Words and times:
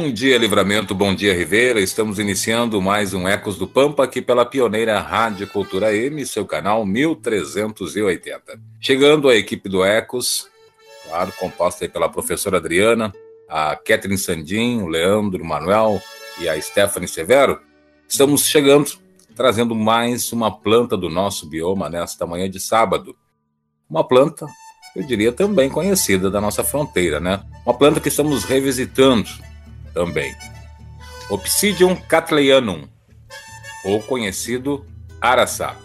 Bom 0.00 0.12
dia, 0.12 0.38
Livramento, 0.38 0.94
bom 0.94 1.12
dia, 1.12 1.34
Ribeira. 1.34 1.80
Estamos 1.80 2.20
iniciando 2.20 2.80
mais 2.80 3.12
um 3.14 3.26
Ecos 3.26 3.58
do 3.58 3.66
Pampa 3.66 4.04
aqui 4.04 4.22
pela 4.22 4.46
pioneira 4.46 5.00
Rádio 5.00 5.48
Cultura 5.48 5.92
M, 5.92 6.24
seu 6.24 6.46
canal 6.46 6.86
1380. 6.86 8.60
Chegando 8.80 9.28
a 9.28 9.34
equipe 9.34 9.68
do 9.68 9.84
Ecos, 9.84 10.46
claro, 11.02 11.32
composta 11.32 11.88
pela 11.88 12.08
professora 12.08 12.58
Adriana, 12.58 13.12
a 13.48 13.74
Catherine 13.74 14.16
Sandim, 14.16 14.82
o 14.82 14.86
Leandro 14.86 15.44
Manuel 15.44 16.00
e 16.40 16.48
a 16.48 16.58
Stephanie 16.62 17.08
Severo, 17.08 17.60
estamos 18.08 18.46
chegando, 18.46 18.92
trazendo 19.34 19.74
mais 19.74 20.32
uma 20.32 20.48
planta 20.48 20.96
do 20.96 21.10
nosso 21.10 21.44
bioma 21.44 21.88
nesta 21.88 22.24
manhã 22.24 22.48
de 22.48 22.60
sábado. 22.60 23.16
Uma 23.90 24.06
planta, 24.06 24.46
eu 24.94 25.02
diria, 25.02 25.32
também 25.32 25.68
conhecida 25.68 26.30
da 26.30 26.40
nossa 26.40 26.62
fronteira, 26.62 27.18
né? 27.18 27.42
Uma 27.66 27.76
planta 27.76 27.98
que 27.98 28.08
estamos 28.08 28.44
revisitando 28.44 29.47
também. 29.92 30.34
Obsidium 31.30 31.94
cattleyanum, 31.94 32.88
ou 33.84 34.02
conhecido 34.02 34.84
araçá. 35.20 35.76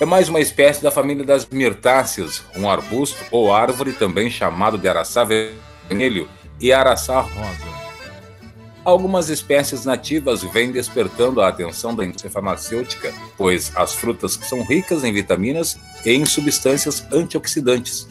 É 0.00 0.04
mais 0.04 0.28
uma 0.28 0.40
espécie 0.40 0.82
da 0.82 0.90
família 0.90 1.24
das 1.24 1.46
mirtáceas, 1.46 2.42
um 2.56 2.70
arbusto 2.70 3.18
ou 3.30 3.52
árvore 3.52 3.92
também 3.92 4.30
chamado 4.30 4.78
de 4.78 4.88
araçá 4.88 5.24
vermelho 5.24 6.28
e 6.60 6.72
araçá 6.72 7.20
rosa. 7.20 7.78
Algumas 8.84 9.28
espécies 9.28 9.84
nativas 9.84 10.42
vêm 10.42 10.70
despertando 10.70 11.40
a 11.40 11.48
atenção 11.48 11.94
da 11.94 12.04
indústria 12.04 12.30
farmacêutica, 12.30 13.12
pois 13.36 13.72
as 13.76 13.92
frutas 13.92 14.38
são 14.44 14.62
ricas 14.62 15.04
em 15.04 15.12
vitaminas 15.12 15.78
e 16.06 16.12
em 16.12 16.24
substâncias 16.24 17.04
antioxidantes, 17.12 18.08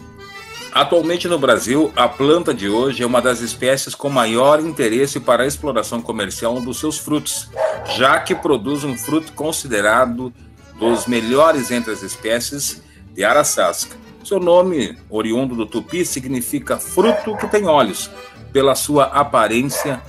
Atualmente 0.77 1.27
no 1.27 1.39
Brasil, 1.39 1.91
a 1.95 2.07
planta 2.07 2.53
de 2.53 2.69
hoje 2.69 3.01
é 3.01 3.05
uma 3.05 3.19
das 3.19 3.41
espécies 3.41 3.95
com 3.95 4.11
maior 4.11 4.59
interesse 4.59 5.19
para 5.19 5.41
a 5.41 5.47
exploração 5.47 6.03
comercial 6.03 6.61
dos 6.61 6.79
seus 6.79 6.99
frutos, 6.99 7.49
já 7.97 8.19
que 8.19 8.35
produz 8.35 8.83
um 8.83 8.95
fruto 8.95 9.33
considerado 9.33 10.31
dos 10.77 11.07
melhores 11.07 11.71
entre 11.71 11.91
as 11.91 12.03
espécies 12.03 12.83
de 13.11 13.23
araçasca. 13.23 13.97
Seu 14.23 14.39
nome, 14.39 14.95
oriundo 15.09 15.55
do 15.55 15.65
tupi, 15.65 16.05
significa 16.05 16.77
fruto 16.77 17.35
que 17.37 17.47
tem 17.47 17.65
olhos, 17.65 18.11
pela 18.53 18.75
sua 18.75 19.05
aparência. 19.05 19.99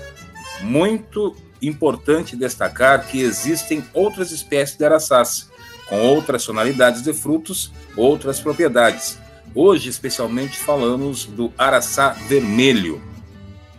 Muito 0.60 1.34
importante 1.62 2.36
destacar 2.36 3.06
que 3.06 3.22
existem 3.22 3.82
outras 3.94 4.32
espécies 4.32 4.76
de 4.76 4.84
araçás, 4.84 5.48
com 5.88 5.98
outras 6.02 6.44
tonalidades 6.44 7.00
de 7.00 7.14
frutos, 7.14 7.72
outras 7.96 8.38
propriedades 8.38 9.16
Hoje, 9.60 9.90
especialmente, 9.90 10.56
falamos 10.56 11.24
do 11.24 11.52
araçá 11.58 12.10
vermelho. 12.10 13.02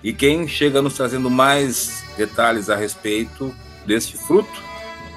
E 0.03 0.11
quem 0.11 0.45
chega 0.45 0.81
nos 0.81 0.95
trazendo 0.95 1.29
mais 1.29 2.03
detalhes 2.17 2.69
a 2.69 2.75
respeito 2.75 3.55
deste 3.85 4.17
fruto, 4.17 4.61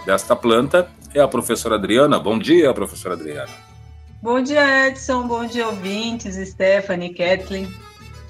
desta 0.06 0.36
planta, 0.36 0.88
é 1.12 1.20
a 1.20 1.26
professora 1.26 1.74
Adriana. 1.74 2.16
Bom 2.16 2.38
dia, 2.38 2.72
professora 2.72 3.16
Adriana. 3.16 3.50
Bom 4.22 4.40
dia, 4.40 4.86
Edson. 4.86 5.26
Bom 5.26 5.44
dia, 5.44 5.66
ouvintes, 5.66 6.36
Stephanie, 6.48 7.12
Kathleen, 7.12 7.68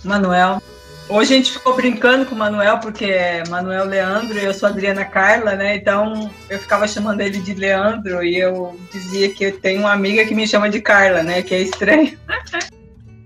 Manuel. 0.03 0.63
Hoje 1.09 1.35
a 1.35 1.37
gente 1.37 1.53
ficou 1.53 1.75
brincando 1.75 2.25
com 2.25 2.35
o 2.35 2.39
Manuel, 2.39 2.79
porque 2.79 3.05
é 3.05 3.43
Manuel 3.49 3.85
Leandro 3.85 4.39
e 4.39 4.45
eu 4.45 4.55
sou 4.55 4.69
Adriana 4.69 5.05
Carla, 5.05 5.55
né? 5.55 5.77
Então 5.77 6.31
eu 6.49 6.59
ficava 6.59 6.87
chamando 6.87 7.21
ele 7.21 7.39
de 7.39 7.55
Leandro 7.55 8.25
e 8.25 8.39
eu 8.39 8.79
dizia 8.91 9.29
que 9.29 9.45
eu 9.45 9.61
tenho 9.61 9.81
uma 9.81 9.93
amiga 9.93 10.25
que 10.25 10.35
me 10.35 10.47
chama 10.47 10.71
de 10.71 10.81
Carla, 10.81 11.23
né? 11.23 11.43
Que 11.43 11.55
é 11.55 11.61
estranho. 11.61 12.17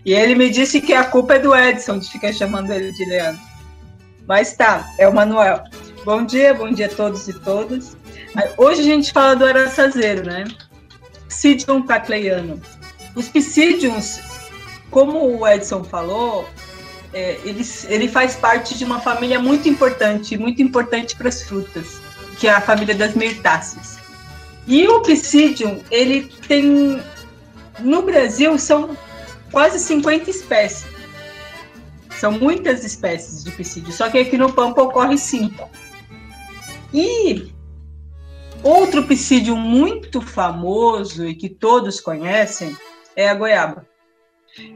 e 0.04 0.12
ele 0.12 0.34
me 0.34 0.50
disse 0.50 0.80
que 0.80 0.94
a 0.94 1.04
culpa 1.04 1.34
é 1.34 1.38
do 1.38 1.54
Edson 1.54 1.98
de 1.98 2.10
ficar 2.10 2.32
chamando 2.32 2.72
ele 2.72 2.92
de 2.92 3.04
Leandro. 3.04 3.42
Mas 4.26 4.56
tá, 4.56 4.92
é 4.98 5.06
o 5.06 5.14
Manuel. 5.14 5.62
Bom 6.04 6.24
dia, 6.24 6.54
bom 6.54 6.72
dia 6.72 6.86
a 6.86 6.90
todos 6.90 7.28
e 7.28 7.32
todas. 7.40 7.96
Hoje 8.56 8.80
a 8.80 8.84
gente 8.84 9.12
fala 9.12 9.36
do 9.36 9.44
araçazeiro, 9.44 10.24
né? 10.24 10.44
Psidium 11.28 11.82
cattleiano. 11.82 12.60
Os 13.14 13.28
psídiums, 13.28 14.20
como 14.90 15.38
o 15.38 15.46
Edson 15.46 15.84
falou, 15.84 16.46
é, 17.12 17.38
ele, 17.44 17.62
ele 17.88 18.08
faz 18.08 18.36
parte 18.36 18.76
de 18.76 18.84
uma 18.84 19.00
família 19.00 19.40
muito 19.40 19.68
importante, 19.68 20.36
muito 20.36 20.62
importante 20.62 21.16
para 21.16 21.28
as 21.28 21.42
frutas, 21.42 22.00
que 22.38 22.46
é 22.46 22.50
a 22.50 22.60
família 22.60 22.94
das 22.94 23.14
mirtáceas. 23.14 23.98
E 24.66 24.86
o 24.88 25.00
Psidium, 25.02 25.80
ele 25.90 26.24
tem. 26.48 27.02
No 27.80 28.02
Brasil, 28.02 28.58
são 28.58 28.96
quase 29.50 29.78
50 29.78 30.30
espécies. 30.30 30.86
São 32.18 32.32
muitas 32.32 32.82
espécies 32.82 33.44
de 33.44 33.50
Psidium, 33.52 33.92
só 33.92 34.08
que 34.08 34.18
aqui 34.18 34.38
no 34.38 34.52
Pampa 34.52 34.82
ocorre 34.82 35.18
cinco. 35.18 35.70
E 36.92 37.52
outro 38.62 39.04
Psidium 39.04 39.56
muito 39.56 40.20
famoso 40.20 41.26
e 41.26 41.34
que 41.34 41.48
todos 41.48 42.00
conhecem 42.00 42.74
é 43.14 43.28
a 43.28 43.34
goiaba. 43.34 43.86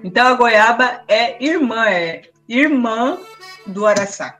Então 0.05 0.27
a 0.27 0.35
goiaba 0.35 1.03
é 1.09 1.43
irmã, 1.43 1.89
é 1.89 2.23
irmã 2.49 3.19
do 3.67 3.87
araçá. 3.87 4.39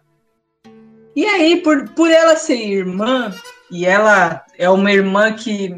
E 1.15 1.25
aí, 1.25 1.61
por, 1.63 1.89
por 1.91 2.11
ela 2.11 2.37
ser 2.37 2.57
irmã, 2.57 3.35
e 3.71 3.85
ela 3.85 4.45
é 4.57 4.69
uma 4.69 4.93
irmã 4.93 5.33
que, 5.33 5.75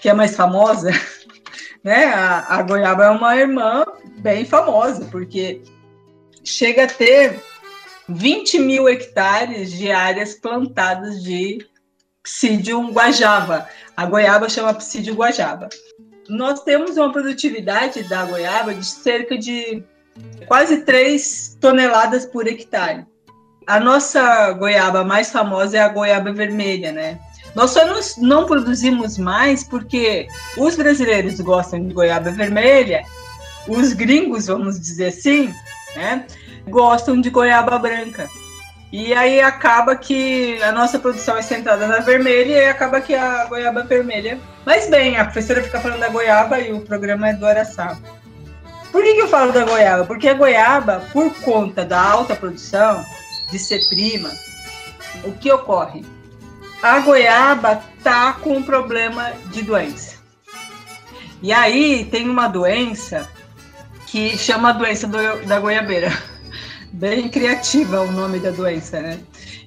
que 0.00 0.08
é 0.08 0.14
mais 0.14 0.36
famosa, 0.36 0.90
né? 1.82 2.06
A, 2.06 2.56
a 2.56 2.62
goiaba 2.62 3.04
é 3.06 3.10
uma 3.10 3.36
irmã 3.36 3.84
bem 4.18 4.44
famosa, 4.44 5.06
porque 5.06 5.62
chega 6.44 6.84
a 6.84 6.88
ter 6.88 7.42
20 8.08 8.58
mil 8.60 8.88
hectares 8.88 9.72
de 9.72 9.90
áreas 9.90 10.34
plantadas 10.34 11.22
de 11.22 11.66
psídio 12.22 12.80
guajava. 12.92 13.68
A 13.96 14.06
goiaba 14.06 14.48
chama 14.48 14.74
psídio 14.74 15.14
guajava 15.14 15.68
nós 16.28 16.60
temos 16.62 16.96
uma 16.96 17.12
produtividade 17.12 18.02
da 18.04 18.24
goiaba 18.24 18.74
de 18.74 18.84
cerca 18.84 19.36
de 19.36 19.82
quase 20.46 20.82
3 20.82 21.58
toneladas 21.60 22.26
por 22.26 22.46
hectare. 22.46 23.06
A 23.66 23.80
nossa 23.80 24.52
goiaba 24.52 25.04
mais 25.04 25.30
famosa 25.30 25.76
é 25.76 25.80
a 25.80 25.88
goiaba 25.88 26.32
vermelha, 26.32 26.92
né? 26.92 27.18
Nós 27.54 27.70
só 27.70 27.86
nos, 27.86 28.16
não 28.18 28.44
produzimos 28.46 29.18
mais 29.18 29.64
porque 29.64 30.26
os 30.56 30.76
brasileiros 30.76 31.40
gostam 31.40 31.86
de 31.86 31.94
goiaba 31.94 32.30
vermelha, 32.30 33.02
os 33.66 33.92
gringos, 33.92 34.46
vamos 34.46 34.78
dizer 34.78 35.06
assim, 35.06 35.52
né, 35.96 36.26
gostam 36.68 37.20
de 37.20 37.30
goiaba 37.30 37.78
branca. 37.78 38.28
E 38.98 39.12
aí 39.12 39.42
acaba 39.42 39.94
que 39.94 40.58
a 40.62 40.72
nossa 40.72 40.98
produção 40.98 41.36
é 41.36 41.42
centrada 41.42 41.86
na 41.86 41.98
vermelha 41.98 42.62
e 42.62 42.64
acaba 42.64 42.98
que 42.98 43.14
a 43.14 43.44
goiaba 43.44 43.82
vermelha. 43.82 44.40
Mas 44.64 44.88
bem, 44.88 45.18
a 45.18 45.24
professora 45.24 45.62
fica 45.62 45.78
falando 45.78 46.00
da 46.00 46.08
goiaba 46.08 46.58
e 46.60 46.72
o 46.72 46.80
programa 46.80 47.28
é 47.28 47.34
do 47.34 47.44
Araçá. 47.44 47.98
Por 48.90 49.02
que, 49.04 49.12
que 49.12 49.20
eu 49.20 49.28
falo 49.28 49.52
da 49.52 49.66
goiaba? 49.66 50.06
Porque 50.06 50.26
a 50.26 50.32
goiaba, 50.32 51.02
por 51.12 51.30
conta 51.42 51.84
da 51.84 52.00
alta 52.00 52.34
produção, 52.34 53.04
de 53.50 53.58
ser 53.58 53.86
prima, 53.90 54.30
o 55.24 55.32
que 55.32 55.52
ocorre? 55.52 56.02
A 56.82 56.98
goiaba 57.00 57.82
tá 58.02 58.32
com 58.32 58.56
um 58.56 58.62
problema 58.62 59.30
de 59.50 59.60
doença. 59.60 60.16
E 61.42 61.52
aí 61.52 62.06
tem 62.06 62.30
uma 62.30 62.48
doença 62.48 63.28
que 64.06 64.38
chama 64.38 64.70
a 64.70 64.72
doença 64.72 65.06
do, 65.06 65.44
da 65.44 65.60
goiabeira 65.60 66.10
bem 66.96 67.28
criativa 67.28 68.00
o 68.00 68.10
nome 68.10 68.38
da 68.38 68.50
doença, 68.50 69.00
né? 69.00 69.18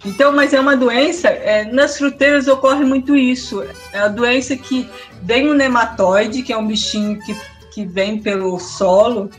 Então, 0.03 0.31
mas 0.31 0.53
é 0.53 0.59
uma 0.59 0.75
doença, 0.75 1.27
é, 1.27 1.65
nas 1.65 1.97
fruteiras 1.97 2.47
ocorre 2.47 2.83
muito 2.83 3.15
isso. 3.15 3.63
É 3.93 3.99
a 3.99 4.07
doença 4.07 4.55
que 4.57 4.89
vem 5.21 5.49
um 5.49 5.53
nematóide, 5.53 6.41
que 6.41 6.51
é 6.51 6.57
um 6.57 6.65
bichinho 6.65 7.19
que, 7.21 7.35
que 7.71 7.85
vem 7.85 8.19
pelo 8.19 8.59
solo, 8.59 9.29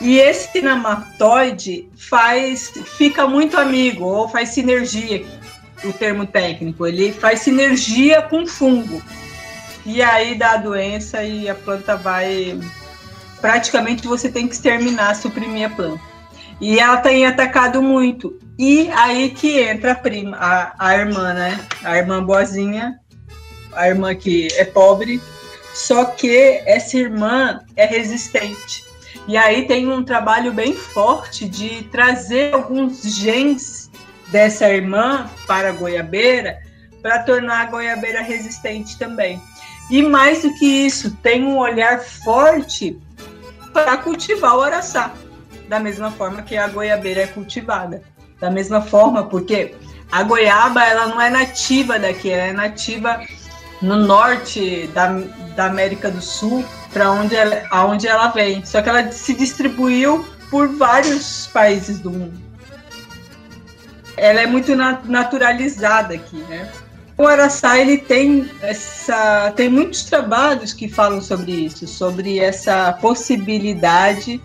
e 0.00 0.18
esse 0.18 0.60
nematóide 0.60 1.88
faz, 1.96 2.72
fica 2.96 3.26
muito 3.26 3.56
amigo, 3.56 4.04
ou 4.04 4.28
faz 4.28 4.50
sinergia, 4.50 5.24
o 5.84 5.92
termo 5.92 6.26
técnico, 6.26 6.86
ele 6.86 7.12
faz 7.12 7.40
sinergia 7.40 8.22
com 8.22 8.46
fungo. 8.46 9.00
E 9.86 10.02
aí 10.02 10.34
dá 10.34 10.52
a 10.52 10.56
doença 10.56 11.22
e 11.22 11.48
a 11.48 11.54
planta 11.54 11.96
vai. 11.96 12.58
Praticamente 13.40 14.06
você 14.06 14.28
tem 14.28 14.48
que 14.48 14.54
exterminar, 14.54 15.14
suprimir 15.14 15.66
a 15.66 15.70
planta. 15.70 16.07
E 16.60 16.78
ela 16.78 16.96
tem 16.98 17.26
atacado 17.26 17.82
muito. 17.82 18.38
E 18.58 18.88
aí 18.90 19.30
que 19.30 19.60
entra 19.60 19.92
a 19.92 19.94
prima, 19.94 20.36
a, 20.36 20.74
a 20.78 20.96
irmã, 20.96 21.32
né? 21.32 21.58
A 21.84 21.96
irmã 21.96 22.22
boazinha, 22.22 22.98
a 23.72 23.88
irmã 23.88 24.14
que 24.14 24.48
é 24.54 24.64
pobre, 24.64 25.20
só 25.72 26.04
que 26.04 26.60
essa 26.66 26.96
irmã 26.96 27.60
é 27.76 27.86
resistente. 27.86 28.84
E 29.28 29.36
aí 29.36 29.66
tem 29.66 29.88
um 29.88 30.02
trabalho 30.02 30.52
bem 30.52 30.74
forte 30.74 31.48
de 31.48 31.84
trazer 31.84 32.54
alguns 32.54 33.02
genes 33.02 33.90
dessa 34.28 34.68
irmã 34.68 35.30
para 35.46 35.68
a 35.68 35.72
goiabeira 35.72 36.58
para 37.02 37.22
tornar 37.22 37.60
a 37.60 37.64
goiabeira 37.66 38.22
resistente 38.22 38.98
também. 38.98 39.40
E 39.90 40.02
mais 40.02 40.42
do 40.42 40.52
que 40.54 40.66
isso, 40.66 41.14
tem 41.22 41.44
um 41.44 41.56
olhar 41.56 42.00
forte 42.00 42.98
para 43.72 43.96
cultivar 43.98 44.56
o 44.56 44.62
araçá, 44.62 45.14
da 45.68 45.78
mesma 45.78 46.10
forma 46.10 46.42
que 46.42 46.56
a 46.56 46.66
goiabeira 46.68 47.22
é 47.22 47.26
cultivada. 47.26 48.02
Da 48.40 48.50
mesma 48.50 48.80
forma, 48.80 49.24
porque 49.24 49.74
a 50.10 50.22
goiaba 50.22 50.82
ela 50.84 51.06
não 51.06 51.20
é 51.20 51.28
nativa 51.28 51.98
daqui, 51.98 52.30
ela 52.30 52.44
é 52.44 52.52
nativa 52.52 53.20
no 53.82 53.96
norte 53.96 54.88
da, 54.88 55.08
da 55.54 55.66
América 55.66 56.10
do 56.10 56.20
Sul, 56.20 56.64
para 56.92 57.10
onde 57.10 57.36
ela, 57.36 57.62
aonde 57.70 58.06
ela 58.06 58.28
vem. 58.28 58.64
Só 58.64 58.80
que 58.80 58.88
ela 58.88 59.10
se 59.12 59.34
distribuiu 59.34 60.26
por 60.50 60.68
vários 60.68 61.48
países 61.48 61.98
do 62.00 62.10
mundo. 62.10 62.38
Ela 64.16 64.40
é 64.40 64.46
muito 64.46 64.74
naturalizada 64.74 66.14
aqui, 66.14 66.38
né? 66.48 66.68
O 67.16 67.26
Araçá 67.26 67.78
ele 67.78 67.98
tem 67.98 68.48
essa 68.62 69.52
tem 69.56 69.68
muitos 69.68 70.04
trabalhos 70.04 70.72
que 70.72 70.88
falam 70.88 71.20
sobre 71.20 71.50
isso, 71.50 71.86
sobre 71.86 72.38
essa 72.38 72.92
possibilidade 72.92 74.40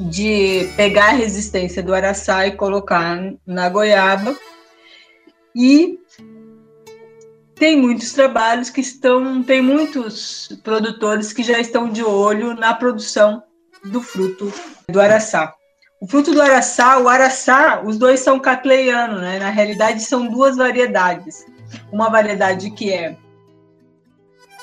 de 0.00 0.68
pegar 0.76 1.10
a 1.10 1.16
resistência 1.16 1.82
do 1.82 1.94
araçá 1.94 2.46
e 2.46 2.52
colocar 2.52 3.32
na 3.46 3.68
goiaba. 3.68 4.36
E 5.54 5.98
tem 7.54 7.76
muitos 7.80 8.12
trabalhos 8.12 8.70
que 8.70 8.80
estão, 8.80 9.42
tem 9.42 9.60
muitos 9.60 10.48
produtores 10.62 11.32
que 11.32 11.42
já 11.42 11.58
estão 11.58 11.90
de 11.90 12.04
olho 12.04 12.54
na 12.54 12.72
produção 12.74 13.42
do 13.84 14.00
fruto 14.00 14.52
do 14.88 15.00
araçá. 15.00 15.54
O 16.00 16.06
fruto 16.06 16.32
do 16.32 16.40
araçá, 16.40 16.98
o 16.98 17.08
araçá, 17.08 17.82
os 17.84 17.98
dois 17.98 18.20
são 18.20 18.38
catleianos, 18.38 19.20
né? 19.20 19.40
Na 19.40 19.50
realidade 19.50 20.00
são 20.02 20.28
duas 20.28 20.56
variedades. 20.56 21.44
Uma 21.90 22.08
variedade 22.08 22.70
que 22.70 22.92
é 22.92 23.16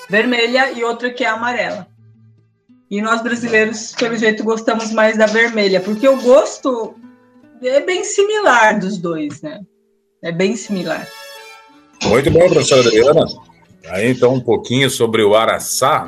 vermelha 0.10 0.72
e 0.72 0.84
outra 0.84 1.12
que 1.12 1.26
é 1.26 1.28
amarela. 1.28 1.88
E 2.96 3.02
nós 3.02 3.22
brasileiros, 3.22 3.92
pelo 3.92 4.16
jeito, 4.16 4.42
gostamos 4.42 4.94
mais 4.94 5.18
da 5.18 5.26
vermelha, 5.26 5.82
porque 5.82 6.08
o 6.08 6.16
gosto 6.22 6.96
é 7.62 7.82
bem 7.82 8.06
similar 8.06 8.80
dos 8.80 8.98
dois, 8.98 9.42
né? 9.42 9.60
É 10.24 10.32
bem 10.32 10.56
similar. 10.56 11.06
Muito 12.06 12.32
bom, 12.32 12.40
professora 12.48 12.88
Adriana. 12.88 13.26
Aí 13.90 14.12
então 14.12 14.34
um 14.34 14.40
pouquinho 14.40 14.90
sobre 14.90 15.22
o 15.24 15.36
araçá. 15.36 16.08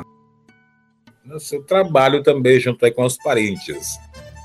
No 1.26 1.38
seu 1.38 1.62
trabalho 1.62 2.22
também 2.22 2.58
junto 2.58 2.82
aí 2.82 2.90
com 2.90 3.04
os 3.04 3.18
parentes. 3.18 3.98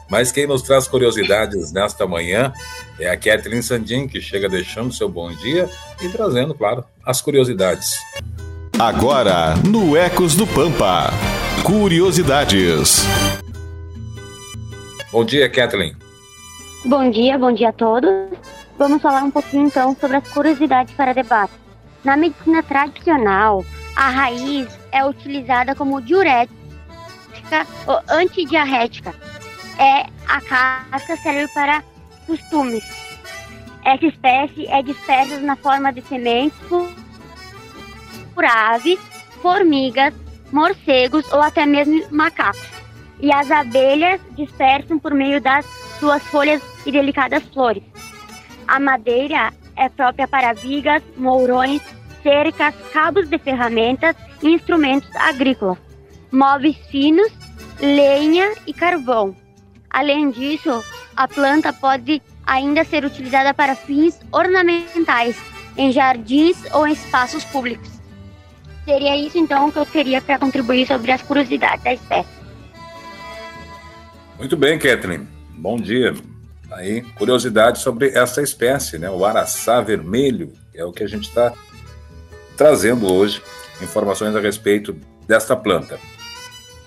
Mas 0.10 0.30
quem 0.30 0.46
nos 0.46 0.64
traz 0.64 0.86
curiosidades 0.86 1.72
nesta 1.72 2.06
manhã 2.06 2.52
é 3.00 3.10
a 3.10 3.16
Kathleen 3.16 3.62
Sandin, 3.62 4.06
que 4.06 4.20
chega 4.20 4.50
deixando 4.50 4.94
seu 4.94 5.08
bom 5.08 5.34
dia 5.34 5.70
e 6.02 6.10
trazendo, 6.10 6.54
claro, 6.54 6.84
as 7.06 7.22
curiosidades. 7.22 7.94
Agora, 8.78 9.56
no 9.66 9.96
Ecos 9.96 10.36
do 10.36 10.46
Pampa. 10.46 11.10
Curiosidades. 11.64 13.06
Bom 15.14 15.24
dia, 15.24 15.50
Kathleen. 15.50 15.96
Bom 16.84 17.10
dia, 17.10 17.38
bom 17.38 17.54
dia 17.54 17.70
a 17.70 17.72
todos. 17.72 18.12
Vamos 18.78 19.02
falar 19.02 19.24
um 19.24 19.32
pouquinho 19.32 19.68
então 19.68 19.96
sobre 19.98 20.18
as 20.18 20.28
curiosidades 20.28 20.94
para 20.94 21.14
debate. 21.14 21.54
Na 22.04 22.18
medicina 22.18 22.62
tradicional, 22.64 23.64
a 23.96 24.10
raiz 24.10 24.68
é 24.92 25.06
utilizada 25.06 25.74
como 25.74 26.02
diurética 26.02 26.54
ou 27.88 28.02
antidiarrética. 28.10 29.16
É 29.80 30.06
a 30.28 30.42
casca 30.42 31.16
serve 31.16 31.48
para 31.54 31.82
costumes. 32.28 32.84
Essa 33.86 34.06
espécie 34.06 34.68
é 34.68 34.84
dispersa 34.84 35.40
na 35.40 35.56
forma 35.56 35.94
de 35.94 36.02
sementes 36.02 36.60
por 38.36 38.44
aves, 38.44 39.00
formigas, 39.42 40.14
morcegos 40.54 41.30
ou 41.34 41.42
até 41.42 41.66
mesmo 41.66 42.02
macacos. 42.12 42.62
E 43.20 43.34
as 43.34 43.50
abelhas 43.50 44.22
dispersam 44.38 45.00
por 45.00 45.14
meio 45.14 45.42
das 45.42 45.66
suas 46.00 46.22
folhas 46.24 46.62
e 46.86 46.92
delicadas 46.92 47.44
flores. 47.54 47.84
A 48.68 48.80
madeira 48.80 49.52
é 49.76 49.90
própria 49.90 50.28
para 50.28 50.54
vigas, 50.54 51.02
mourões, 51.18 51.82
cercas, 52.22 52.76
cabos 52.94 53.28
de 53.28 53.38
ferramentas 53.38 54.16
e 54.42 54.50
instrumentos 54.50 55.14
agrícolas, 55.16 55.78
móveis 56.32 56.78
finos, 56.90 57.32
lenha 57.80 58.54
e 58.68 58.74
carvão. 58.74 59.36
Além 59.90 60.30
disso, 60.30 60.84
a 61.16 61.28
planta 61.28 61.74
pode 61.74 62.22
ainda 62.46 62.84
ser 62.84 63.06
utilizada 63.06 63.54
para 63.54 63.76
fins 63.76 64.20
ornamentais 64.32 65.36
em 65.78 65.92
jardins 65.92 66.58
ou 66.74 66.88
em 66.88 66.94
espaços 66.94 67.44
públicos. 67.46 68.03
Seria 68.86 69.16
isso 69.16 69.38
então 69.38 69.72
que 69.72 69.80
eu 69.80 69.86
teria 69.86 70.22
para 70.22 70.38
contribuir 70.38 70.86
sobre 70.88 71.12
as 71.12 71.22
curiosidades 71.22 71.84
da 71.84 71.94
espécie. 71.94 72.30
Muito 74.38 74.58
bem, 74.58 74.78
Kathleen. 74.78 75.28
Bom 75.56 75.78
dia. 75.78 76.14
Aí, 76.72 77.02
curiosidade 77.16 77.80
sobre 77.80 78.10
essa 78.10 78.42
espécie, 78.42 78.98
né? 78.98 79.10
O 79.10 79.24
araçá 79.24 79.80
vermelho, 79.80 80.52
é 80.74 80.84
o 80.84 80.92
que 80.92 81.04
a 81.04 81.08
gente 81.08 81.30
está 81.30 81.54
trazendo 82.58 83.12
hoje, 83.12 83.42
informações 83.82 84.36
a 84.36 84.40
respeito 84.40 84.96
desta 85.28 85.56
planta. 85.56 86.00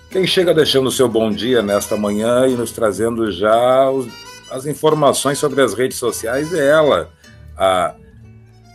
Quem 0.09 0.25
chega 0.27 0.53
deixando 0.53 0.87
o 0.87 0.91
seu 0.91 1.07
bom 1.09 1.31
dia 1.31 1.61
nesta 1.61 1.97
manhã 1.97 2.47
e 2.47 2.55
nos 2.55 2.71
trazendo 2.71 3.31
já 3.31 3.89
os, 3.89 4.07
as 4.51 4.65
informações 4.65 5.37
sobre 5.37 5.61
as 5.61 5.73
redes 5.73 5.97
sociais 5.97 6.53
é 6.53 6.67
ela, 6.67 7.09
a 7.57 7.95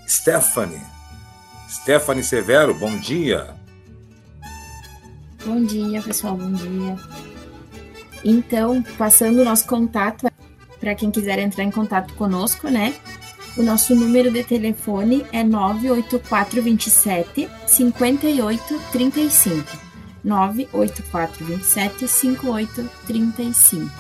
Stephanie. 0.06 0.91
Stephanie 1.73 2.23
Severo, 2.23 2.73
bom 2.75 2.99
dia. 2.99 3.55
Bom 5.43 5.64
dia, 5.64 6.02
pessoal, 6.02 6.37
bom 6.37 6.52
dia. 6.52 6.97
Então, 8.23 8.83
passando 8.99 9.41
o 9.41 9.45
nosso 9.45 9.67
contato 9.67 10.31
para 10.79 10.95
quem 10.95 11.11
quiser 11.11 11.38
entrar 11.38 11.64
em 11.64 11.71
contato 11.71 12.12
conosco, 12.12 12.69
né? 12.69 12.95
O 13.57 13.62
nosso 13.62 13.95
número 13.95 14.31
de 14.31 14.45
telefone 14.45 15.25
é 15.33 15.43
98427 15.43 17.49
5835. 17.67 19.79
98427 20.23 22.07
5835. 22.07 23.91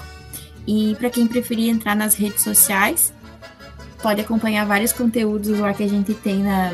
E 0.66 0.94
para 0.96 1.08
quem 1.08 1.26
preferir 1.26 1.70
entrar 1.70 1.96
nas 1.96 2.16
redes 2.16 2.42
sociais, 2.42 3.14
pode 4.02 4.20
acompanhar 4.20 4.66
vários 4.66 4.92
conteúdos 4.92 5.58
lá 5.58 5.72
que 5.72 5.82
a 5.82 5.88
gente 5.88 6.12
tem 6.12 6.42
na, 6.42 6.70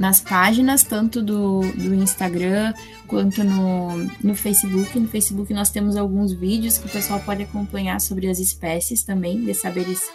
nas 0.00 0.18
páginas, 0.18 0.82
tanto 0.82 1.20
do, 1.20 1.60
do 1.60 1.94
Instagram 1.94 2.72
quanto 3.06 3.44
no, 3.44 3.98
no 4.24 4.34
Facebook. 4.34 4.98
No 4.98 5.06
Facebook 5.06 5.52
nós 5.52 5.68
temos 5.68 5.94
alguns 5.94 6.32
vídeos 6.32 6.78
que 6.78 6.86
o 6.86 6.90
pessoal 6.90 7.20
pode 7.20 7.42
acompanhar 7.42 8.00
sobre 8.00 8.26
as 8.26 8.38
espécies 8.38 9.02
também, 9.02 9.44
de 9.44 9.52
saberes 9.52 10.10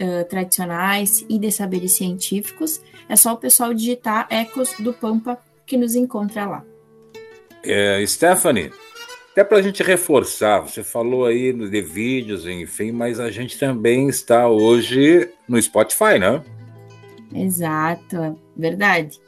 uh, 0.00 0.24
tradicionais 0.28 1.26
e 1.28 1.40
de 1.40 1.50
saberes 1.50 1.94
científicos. 1.94 2.80
É 3.08 3.16
só 3.16 3.32
o 3.32 3.36
pessoal 3.36 3.74
digitar 3.74 4.28
Ecos 4.30 4.72
do 4.78 4.92
Pampa 4.92 5.36
que 5.66 5.76
nos 5.76 5.96
encontra 5.96 6.46
lá. 6.46 6.64
É, 7.64 8.06
Stephanie, 8.06 8.70
até 9.32 9.42
para 9.42 9.58
a 9.58 9.62
gente 9.62 9.82
reforçar, 9.82 10.60
você 10.60 10.84
falou 10.84 11.26
aí 11.26 11.52
de 11.52 11.82
vídeos, 11.82 12.46
enfim, 12.46 12.92
mas 12.92 13.18
a 13.18 13.28
gente 13.28 13.58
também 13.58 14.08
está 14.08 14.48
hoje 14.48 15.28
no 15.48 15.60
Spotify, 15.60 16.16
né? 16.20 16.44
Exato, 17.36 18.38
verdade. 18.56 19.20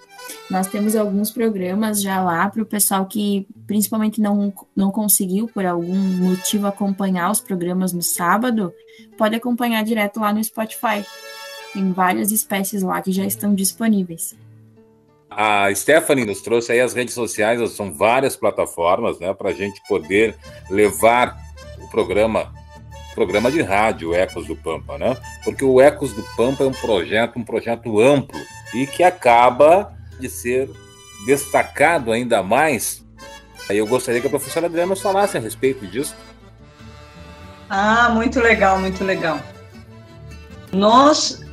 Nós 0.51 0.67
temos 0.67 0.97
alguns 0.97 1.31
programas 1.31 2.03
já 2.03 2.23
lá 2.23 2.49
para 2.49 2.63
o 2.63 2.67
pessoal 2.67 3.07
que 3.07 3.47
principalmente 3.67 4.21
não, 4.21 4.53
não 4.75 4.91
conseguiu, 4.91 5.47
por 5.49 5.65
algum 5.65 5.95
motivo, 5.95 6.67
acompanhar 6.67 7.31
os 7.31 7.41
programas 7.41 7.93
no 7.93 8.03
sábado, 8.03 8.73
pode 9.17 9.37
acompanhar 9.37 9.85
direto 9.85 10.21
lá 10.21 10.33
no 10.33 10.43
Spotify. 10.43 11.05
Tem 11.73 11.93
várias 11.93 12.33
espécies 12.33 12.83
lá 12.83 13.01
que 13.03 13.13
já 13.13 13.25
estão 13.27 13.55
disponíveis. 13.55 14.35
A 15.31 15.73
Stephanie 15.75 16.25
nos 16.25 16.41
trouxe 16.41 16.73
aí 16.73 16.81
as 16.81 16.95
redes 16.95 17.15
sociais, 17.15 17.71
são 17.73 17.93
várias 17.93 18.35
plataformas, 18.35 19.21
né, 19.21 19.33
para 19.35 19.51
a 19.51 19.55
gente 19.55 19.81
poder 19.87 20.35
levar 20.71 21.39
o 21.79 21.89
programa 21.91 22.53
programa 23.19 23.51
de 23.51 23.61
rádio 23.61 24.15
Ecos 24.15 24.47
do 24.47 24.55
Pampa, 24.55 24.97
né? 24.97 25.17
Porque 25.43 25.65
o 25.65 25.81
Ecos 25.81 26.13
do 26.13 26.23
Pampa 26.37 26.63
é 26.63 26.67
um 26.69 26.73
projeto, 26.73 27.37
um 27.37 27.43
projeto 27.43 28.01
amplo 28.01 28.39
e 28.73 28.87
que 28.87 29.03
acaba 29.03 29.93
de 30.21 30.29
ser 30.29 30.71
destacado 31.27 32.13
ainda 32.13 32.45
mais. 32.45 33.05
Aí 33.69 33.77
eu 33.77 33.89
gostaria 33.89 34.21
que 34.21 34.29
a 34.29 34.31
professora 34.31 34.67
Adriana 34.67 34.91
nos 34.91 35.03
falasse 35.03 35.37
a 35.37 35.41
respeito 35.41 35.85
disso. 35.85 36.15
Ah, 37.69 38.09
muito 38.11 38.39
legal, 38.39 38.79
muito 38.79 39.03
legal. 39.03 39.41
Nós 40.73 41.45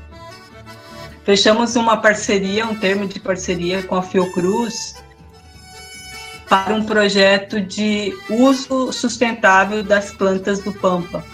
fechamos 1.24 1.76
uma 1.76 1.98
parceria, 1.98 2.68
um 2.68 2.76
termo 2.76 3.08
de 3.08 3.20
parceria 3.20 3.82
com 3.82 3.96
a 3.96 4.04
Fiocruz 4.04 5.04
para 6.48 6.76
um 6.76 6.86
projeto 6.86 7.60
de 7.60 8.16
uso 8.30 8.94
sustentável 8.94 9.82
das 9.82 10.12
plantas 10.12 10.60
do 10.60 10.72
Pampa. 10.72 11.26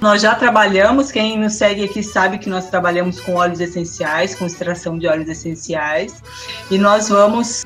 Nós 0.00 0.20
já 0.20 0.34
trabalhamos, 0.34 1.10
quem 1.10 1.38
nos 1.38 1.54
segue 1.54 1.84
aqui 1.84 2.02
sabe 2.02 2.38
que 2.38 2.50
nós 2.50 2.68
trabalhamos 2.68 3.18
com 3.20 3.34
óleos 3.34 3.60
essenciais, 3.60 4.34
com 4.34 4.44
extração 4.44 4.98
de 4.98 5.06
óleos 5.06 5.28
essenciais, 5.28 6.22
e 6.70 6.76
nós 6.76 7.08
vamos. 7.08 7.64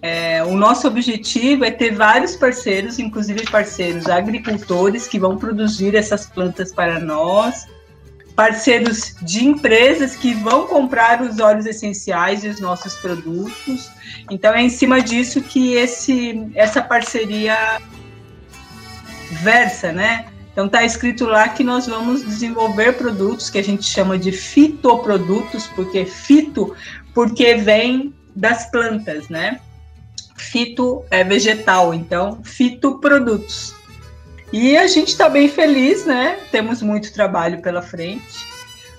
É, 0.00 0.44
o 0.44 0.56
nosso 0.56 0.86
objetivo 0.86 1.64
é 1.64 1.72
ter 1.72 1.92
vários 1.92 2.36
parceiros, 2.36 3.00
inclusive 3.00 3.50
parceiros 3.50 4.06
agricultores, 4.06 5.08
que 5.08 5.18
vão 5.18 5.36
produzir 5.36 5.96
essas 5.96 6.26
plantas 6.26 6.72
para 6.72 7.00
nós, 7.00 7.66
parceiros 8.36 9.16
de 9.22 9.44
empresas 9.44 10.14
que 10.14 10.34
vão 10.34 10.68
comprar 10.68 11.20
os 11.20 11.40
óleos 11.40 11.66
essenciais 11.66 12.44
e 12.44 12.48
os 12.48 12.60
nossos 12.60 12.94
produtos. 12.96 13.90
Então 14.30 14.54
é 14.54 14.62
em 14.62 14.70
cima 14.70 15.00
disso 15.00 15.40
que 15.40 15.74
esse, 15.74 16.48
essa 16.54 16.80
parceria 16.80 17.80
versa, 19.42 19.90
né? 19.90 20.26
Então 20.58 20.66
está 20.66 20.82
escrito 20.82 21.24
lá 21.24 21.48
que 21.48 21.62
nós 21.62 21.86
vamos 21.86 22.24
desenvolver 22.24 22.94
produtos 22.94 23.48
que 23.48 23.58
a 23.58 23.62
gente 23.62 23.84
chama 23.84 24.18
de 24.18 24.32
fitoprodutos, 24.32 25.68
porque 25.68 26.04
fito, 26.04 26.74
porque 27.14 27.54
vem 27.54 28.12
das 28.34 28.68
plantas, 28.68 29.28
né? 29.28 29.60
Fito 30.36 31.04
é 31.12 31.22
vegetal, 31.22 31.94
então 31.94 32.40
fitoprodutos. 32.42 33.72
E 34.52 34.76
a 34.76 34.88
gente 34.88 35.10
está 35.10 35.28
bem 35.28 35.48
feliz, 35.48 36.04
né? 36.04 36.40
Temos 36.50 36.82
muito 36.82 37.12
trabalho 37.12 37.62
pela 37.62 37.80
frente, 37.80 38.44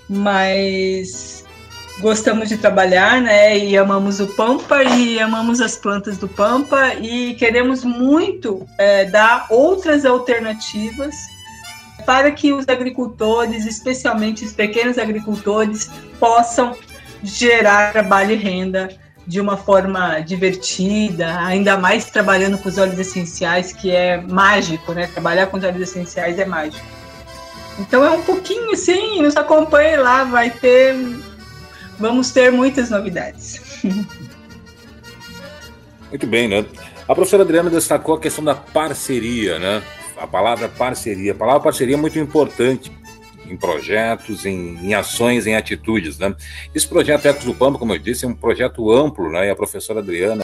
mas 0.07 1.43
gostamos 1.99 2.47
de 2.47 2.55
trabalhar, 2.55 3.19
né? 3.21 3.57
E 3.57 3.77
amamos 3.77 4.21
o 4.21 4.27
Pampa 4.27 4.81
e 4.81 5.19
amamos 5.19 5.59
as 5.59 5.75
plantas 5.75 6.17
do 6.17 6.29
Pampa 6.29 6.93
e 7.01 7.33
queremos 7.33 7.83
muito 7.83 8.65
é, 8.77 9.03
dar 9.03 9.45
outras 9.49 10.05
alternativas 10.05 11.37
para 12.09 12.31
que 12.31 12.51
os 12.51 12.67
agricultores, 12.67 13.67
especialmente 13.67 14.43
os 14.43 14.51
pequenos 14.51 14.97
agricultores, 14.97 15.91
possam 16.19 16.75
gerar 17.21 17.91
trabalho 17.91 18.31
e 18.31 18.35
renda 18.35 18.89
de 19.27 19.39
uma 19.39 19.55
forma 19.55 20.19
divertida, 20.21 21.39
ainda 21.39 21.77
mais 21.77 22.05
trabalhando 22.05 22.57
com 22.57 22.67
os 22.67 22.79
óleos 22.79 22.97
essenciais, 22.97 23.71
que 23.71 23.91
é 23.91 24.19
mágico, 24.19 24.91
né? 24.91 25.05
Trabalhar 25.05 25.45
com 25.45 25.57
os 25.57 25.63
óleos 25.63 25.83
essenciais 25.83 26.39
é 26.39 26.45
mágico. 26.45 26.83
Então 27.77 28.03
é 28.03 28.09
um 28.09 28.23
pouquinho 28.23 28.71
assim, 28.71 29.21
nos 29.21 29.37
acompanhe 29.37 29.97
lá, 29.97 30.23
vai 30.23 30.49
ter. 30.49 30.95
Vamos 31.99 32.31
ter 32.31 32.51
muitas 32.51 32.89
novidades. 32.89 33.61
Muito 36.09 36.25
bem, 36.25 36.47
né? 36.47 36.65
A 37.07 37.13
professora 37.13 37.43
Adriana 37.43 37.69
destacou 37.69 38.15
a 38.15 38.19
questão 38.19 38.43
da 38.43 38.55
parceria, 38.55 39.59
né? 39.59 39.83
A 40.19 40.27
palavra 40.27 40.67
parceria. 40.67 41.31
A 41.31 41.35
palavra 41.35 41.61
parceria 41.61 41.95
é 41.95 41.97
muito 41.97 42.19
importante 42.19 42.91
em 43.47 43.57
projetos, 43.57 44.45
em, 44.45 44.77
em, 44.85 44.93
ações, 44.93 45.47
em 45.47 45.55
atitudes. 45.55 46.19
Né? 46.19 46.35
Esse 46.73 46.87
projeto 46.87 47.25
Ecos 47.25 47.45
do 47.45 47.53
Pampa, 47.53 47.79
como 47.79 47.93
eu 47.93 47.99
disse, 47.99 48.25
é 48.25 48.27
um 48.27 48.35
projeto 48.35 48.91
amplo, 48.91 49.31
né? 49.31 49.47
e 49.47 49.49
a 49.49 49.55
professora 49.55 49.99
Adriana, 49.99 50.43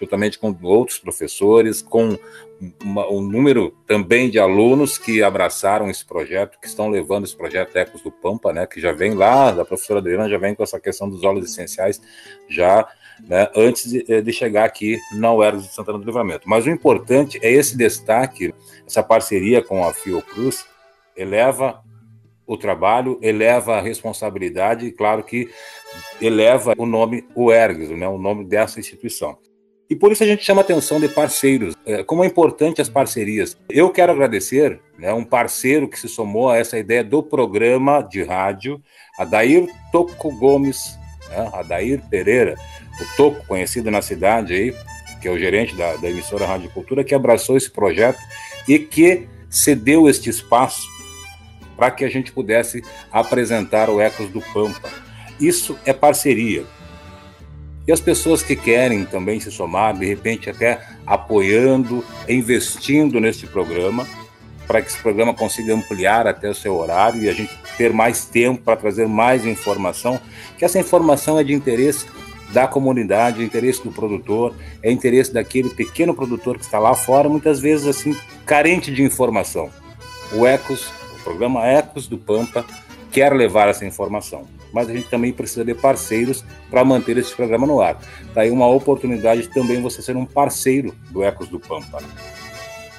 juntamente 0.00 0.38
com 0.38 0.56
outros 0.62 0.98
professores, 0.98 1.82
com 1.82 2.18
uma, 2.82 3.08
um 3.08 3.20
número 3.20 3.76
também 3.86 4.30
de 4.30 4.38
alunos 4.38 4.98
que 4.98 5.22
abraçaram 5.22 5.88
esse 5.90 6.04
projeto, 6.04 6.58
que 6.58 6.66
estão 6.66 6.88
levando 6.88 7.24
esse 7.24 7.36
projeto 7.36 7.76
Ecos 7.76 8.02
do 8.02 8.10
Pampa, 8.10 8.52
né? 8.52 8.66
que 8.66 8.80
já 8.80 8.92
vem 8.92 9.14
lá, 9.14 9.52
da 9.52 9.64
professora 9.64 10.00
Adriana 10.00 10.28
já 10.28 10.38
vem 10.38 10.54
com 10.54 10.62
essa 10.62 10.80
questão 10.80 11.08
dos 11.08 11.22
óleos 11.22 11.50
essenciais, 11.50 12.00
já 12.48 12.88
né, 13.28 13.48
antes 13.54 13.90
de, 13.90 14.22
de, 14.22 14.32
chegar 14.32 14.64
aqui 14.64 14.98
na 15.14 15.32
UERGS 15.32 15.68
de 15.68 15.74
Santana 15.74 15.98
do 15.98 16.04
Livramento. 16.04 16.48
Mas 16.48 16.66
o 16.66 16.70
importante 16.70 17.38
é 17.42 17.50
esse 17.50 17.76
destaque, 17.76 18.54
essa 18.86 19.02
parceria 19.02 19.62
com 19.62 19.84
a 19.84 19.92
Fiocruz, 19.92 20.66
eleva 21.16 21.82
o 22.46 22.56
trabalho, 22.56 23.18
eleva 23.22 23.76
a 23.76 23.80
responsabilidade 23.80 24.86
e, 24.86 24.92
claro, 24.92 25.22
que 25.22 25.48
eleva 26.20 26.74
o 26.76 26.84
nome 26.84 27.24
UERGS, 27.36 27.90
né, 27.90 28.08
o 28.08 28.18
nome 28.18 28.44
dessa 28.44 28.80
instituição. 28.80 29.38
E 29.90 29.96
por 29.96 30.12
isso 30.12 30.22
a 30.22 30.26
gente 30.26 30.44
chama 30.44 30.60
atenção 30.60 31.00
de 31.00 31.08
parceiros. 31.08 31.74
É, 31.84 32.04
como 32.04 32.22
é 32.22 32.26
importante 32.26 32.80
as 32.80 32.88
parcerias. 32.88 33.58
Eu 33.68 33.90
quero 33.90 34.12
agradecer 34.12 34.80
né, 34.96 35.12
um 35.12 35.24
parceiro 35.24 35.88
que 35.88 35.98
se 35.98 36.08
somou 36.08 36.48
a 36.48 36.56
essa 36.56 36.78
ideia 36.78 37.02
do 37.02 37.24
programa 37.24 38.00
de 38.00 38.22
rádio, 38.22 38.80
Adair 39.18 39.68
Toco 39.90 40.30
Gomes, 40.36 40.96
né, 41.28 41.50
Adair 41.52 42.00
Pereira, 42.08 42.54
o 43.02 43.16
Toco, 43.16 43.46
conhecido 43.46 43.90
na 43.90 44.02
cidade 44.02 44.52
aí, 44.54 44.74
que 45.20 45.28
é 45.28 45.30
o 45.30 45.38
gerente 45.38 45.74
da, 45.76 45.96
da 45.96 46.08
emissora 46.08 46.46
Rádio 46.46 46.70
Cultura, 46.70 47.04
que 47.04 47.14
abraçou 47.14 47.56
esse 47.56 47.70
projeto 47.70 48.18
e 48.66 48.78
que 48.78 49.28
cedeu 49.48 50.08
este 50.08 50.30
espaço 50.30 50.82
para 51.76 51.90
que 51.90 52.04
a 52.04 52.08
gente 52.08 52.32
pudesse 52.32 52.82
apresentar 53.10 53.88
o 53.88 54.00
Ecos 54.00 54.28
do 54.28 54.40
Pampa. 54.52 54.90
Isso 55.40 55.78
é 55.84 55.92
parceria. 55.92 56.64
E 57.88 57.92
as 57.92 58.00
pessoas 58.00 58.42
que 58.42 58.54
querem 58.54 59.04
também 59.04 59.40
se 59.40 59.50
somar, 59.50 59.98
de 59.98 60.06
repente 60.06 60.50
até 60.50 60.80
apoiando, 61.06 62.04
investindo 62.28 63.18
neste 63.18 63.46
programa, 63.46 64.06
para 64.66 64.80
que 64.80 64.88
esse 64.88 64.98
programa 64.98 65.34
consiga 65.34 65.74
ampliar 65.74 66.26
até 66.26 66.48
o 66.48 66.54
seu 66.54 66.76
horário 66.76 67.22
e 67.22 67.28
a 67.28 67.32
gente 67.32 67.52
ter 67.76 67.92
mais 67.92 68.24
tempo 68.24 68.62
para 68.62 68.76
trazer 68.76 69.08
mais 69.08 69.44
informação, 69.44 70.20
que 70.56 70.64
essa 70.64 70.78
informação 70.78 71.38
é 71.38 71.42
de 71.42 71.52
interesse 71.52 72.06
da 72.52 72.66
comunidade, 72.66 73.42
é 73.42 73.44
interesse 73.44 73.82
do 73.82 73.90
produtor, 73.90 74.54
é 74.82 74.90
interesse 74.90 75.32
daquele 75.32 75.70
pequeno 75.70 76.14
produtor 76.14 76.58
que 76.58 76.64
está 76.64 76.78
lá 76.78 76.94
fora, 76.94 77.28
muitas 77.28 77.60
vezes 77.60 77.86
assim, 77.86 78.16
carente 78.44 78.92
de 78.92 79.02
informação. 79.02 79.70
O 80.32 80.46
Ecos 80.46 80.90
o 81.20 81.22
programa 81.22 81.66
Ecos 81.66 82.06
do 82.06 82.16
Pampa 82.16 82.64
quer 83.12 83.32
levar 83.34 83.68
essa 83.68 83.84
informação, 83.84 84.46
mas 84.72 84.88
a 84.88 84.92
gente 84.92 85.08
também 85.08 85.32
precisa 85.32 85.64
de 85.64 85.74
parceiros 85.74 86.42
para 86.70 86.84
manter 86.84 87.18
esse 87.18 87.34
programa 87.34 87.66
no 87.66 87.80
ar. 87.80 88.00
Daí 88.34 88.48
tá 88.48 88.54
uma 88.54 88.66
oportunidade 88.66 89.48
também 89.48 89.82
você 89.82 90.00
ser 90.00 90.16
um 90.16 90.24
parceiro 90.24 90.94
do 91.10 91.22
Ecos 91.22 91.48
do 91.48 91.60
Pampa. 91.60 92.02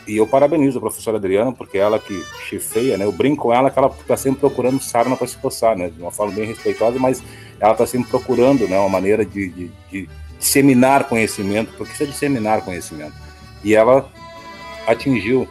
E 0.08 0.18
eu 0.18 0.26
parabenizo 0.28 0.78
a 0.78 0.82
professora 0.82 1.18
Adriana, 1.18 1.52
porque 1.52 1.78
ela 1.78 2.00
que 2.00 2.24
chefeia, 2.50 2.98
né? 2.98 3.06
Eu 3.06 3.12
brinco 3.12 3.44
com 3.44 3.54
ela 3.54 3.70
que 3.70 3.78
ela 3.78 3.94
está 4.00 4.18
sempre 4.18 4.40
procurando 4.40 4.82
sarna 4.82 5.16
para 5.16 5.28
se 5.28 5.38
coçar, 5.38 5.78
né? 5.78 5.90
De 5.90 6.02
uma 6.02 6.12
forma 6.12 6.34
bem 6.34 6.46
respeitosa, 6.46 6.98
mas 7.00 7.24
ela 7.60 7.74
está 7.74 7.86
sempre 7.86 8.10
procurando, 8.10 8.68
né? 8.68 8.80
Uma 8.80 8.90
maneira 8.90 9.26
de, 9.26 9.50
de, 9.50 9.72
de 9.92 10.10
disseminar 10.40 11.08
conhecimento, 11.08 11.74
porque 11.78 11.94
isso 11.94 12.04
é 12.04 12.08
disseminar 12.08 12.62
conhecimento. 12.64 13.14
E 13.64 13.76
ela 13.76 14.10
atingiu 14.88 15.48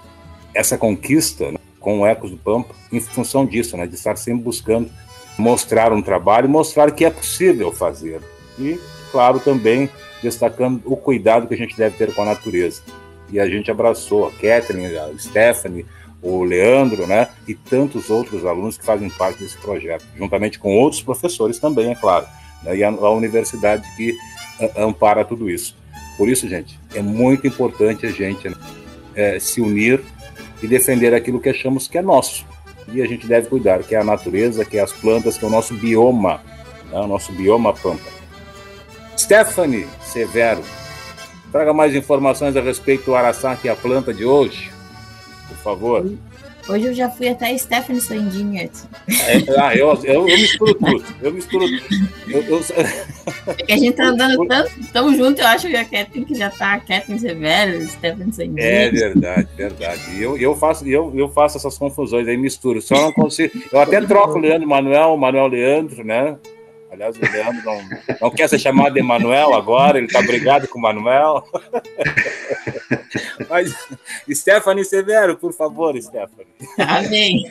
essa 0.53 0.77
conquista, 0.77 1.53
né? 1.53 1.59
com 1.79 2.01
o 2.01 2.07
Ecos 2.07 2.31
do 2.31 2.37
Pampa, 2.37 2.75
em 2.93 3.01
função 3.01 3.47
disso, 3.47 3.77
né, 3.77 3.87
de 3.87 3.95
estar 3.95 4.17
sempre 4.17 4.45
buscando 4.45 4.91
mostrar 5.39 5.93
um 5.93 6.03
trabalho, 6.03 6.49
mostrar 6.49 6.91
que 6.91 7.05
é 7.05 7.11
possível 7.11 7.73
fazer. 7.73 8.21
E, 8.59 8.79
claro, 9.11 9.41
também 9.41 9.89
destacando 10.23 10.83
o 10.85 10.97
cuidado 10.97 11.49
que 11.49 11.55
a 11.55 11.57
gente 11.57 11.77
deve 11.77 11.97
ter 11.97 12.15
com 12.15 12.23
a 12.23 12.27
natureza. 12.27 12.83
E 13.33 13.39
a 13.39 13.49
gente 13.49 13.71
abraçou 13.71 14.27
a 14.27 14.31
Kathleen, 14.31 14.97
a 14.97 15.11
Stephanie, 15.19 15.87
o 16.23 16.43
Leandro, 16.45 17.07
né, 17.07 17.29
e 17.49 17.55
tantos 17.55 18.11
outros 18.11 18.45
alunos 18.45 18.77
que 18.77 18.85
fazem 18.85 19.09
parte 19.09 19.43
desse 19.43 19.57
projeto, 19.57 20.05
juntamente 20.17 20.59
com 20.59 20.77
outros 20.77 21.01
professores 21.01 21.59
também, 21.59 21.91
é 21.91 21.95
claro, 21.95 22.27
né, 22.63 22.77
e 22.77 22.85
a, 22.85 22.89
a 22.89 23.11
universidade 23.11 23.89
que 23.97 24.15
ampara 24.77 25.25
tudo 25.25 25.49
isso. 25.49 25.75
Por 26.19 26.29
isso, 26.29 26.47
gente, 26.47 26.79
é 26.95 27.01
muito 27.01 27.47
importante 27.47 28.05
a 28.05 28.11
gente 28.11 28.49
né, 28.49 28.57
é, 29.15 29.39
se 29.39 29.61
unir 29.61 30.03
e 30.63 30.69
defender 30.69 31.15
aquilo 31.15 31.41
que 31.41 31.49
achamos 31.49 31.89
que 31.89 31.97
é 31.97 32.03
nosso. 32.03 32.45
E 32.93 33.01
a 33.01 33.07
gente 33.07 33.27
deve 33.27 33.49
cuidar, 33.49 33.83
que 33.83 33.95
é 33.95 33.99
a 33.99 34.05
natureza, 34.05 34.65
que 34.65 34.77
é 34.77 34.83
as 34.83 34.93
plantas, 34.93 35.39
que 35.39 35.45
é 35.45 35.49
o 35.49 35.51
nosso 35.51 35.75
bioma, 35.75 36.43
né? 36.91 36.99
o 36.99 37.07
nosso 37.07 37.33
bioma 37.33 37.73
pampa. 37.73 38.11
Stephanie 39.17 39.87
Severo, 40.03 40.63
traga 41.51 41.73
mais 41.73 41.95
informações 41.95 42.57
a 42.57 42.61
respeito 42.61 43.07
do 43.07 43.15
araçá, 43.15 43.57
que 43.57 43.69
é 43.69 43.73
a 43.73 43.77
planta 43.77 44.13
de 44.13 44.25
hoje, 44.25 44.71
por 45.49 45.57
favor. 45.59 46.11
Hoje 46.69 46.87
eu 46.87 46.95
já 46.95 47.11
fui 47.11 47.29
até 47.29 47.57
Stephanie 47.59 48.01
Sandin, 48.01 48.59
Edson. 48.59 48.87
É, 49.09 49.59
ah, 49.61 49.75
eu, 49.75 49.89
eu, 50.05 50.29
eu, 50.29 50.37
misturo 50.37 50.75
tudo. 50.75 51.05
Eu 51.21 51.33
misturo 51.33 51.67
tudo. 51.67 52.09
Eu, 52.29 52.43
eu... 52.43 52.61
Porque 53.57 53.73
a 53.73 53.77
gente 53.77 53.97
tá 53.97 54.05
andando 54.05 54.47
tanto, 54.47 54.71
tão 54.93 55.15
junto, 55.17 55.41
eu 55.41 55.47
acho 55.49 55.67
que 55.67 55.77
a 55.77 55.85
Kathleen 55.85 56.25
que 56.25 56.35
já 56.35 56.49
tá, 56.51 56.75
a 56.75 56.81
Kathleen 56.81 57.19
Severo, 57.19 57.89
Stephanie 57.89 58.33
Sandin. 58.33 58.61
É 58.61 58.91
verdade, 58.91 59.49
verdade. 59.57 60.01
E 60.13 60.23
eu, 60.23 60.37
eu, 60.37 60.55
faço, 60.55 60.87
eu, 60.87 61.13
eu 61.17 61.29
faço 61.29 61.57
essas 61.57 61.77
confusões 61.77 62.29
aí, 62.29 62.37
misturo. 62.37 62.81
Só 62.81 62.95
não 62.95 63.13
consigo. 63.13 63.53
Eu 63.73 63.81
até 63.81 64.01
troco 64.03 64.39
o 64.39 64.41
Leandro 64.41 64.69
Manuel, 64.69 65.15
o 65.15 65.19
Manuel 65.19 65.49
Leandro, 65.49 66.05
né? 66.05 66.37
Aliás, 66.91 67.17
o 67.17 67.21
Leandro 67.21 67.65
não, 67.65 67.81
não 68.21 68.31
quer 68.31 68.49
ser 68.49 68.59
chamado 68.59 68.95
de 68.95 69.01
Emanuel 69.01 69.55
agora, 69.55 69.99
ele 69.99 70.07
está 70.07 70.21
brigado 70.23 70.67
com 70.67 70.79
o 70.79 70.83
Manuel. 70.83 71.45
Mas, 73.49 73.73
Stephanie 74.31 74.85
Severo, 74.85 75.37
por 75.37 75.53
favor, 75.53 76.01
Stephanie. 76.01 76.47
Amém. 76.79 77.45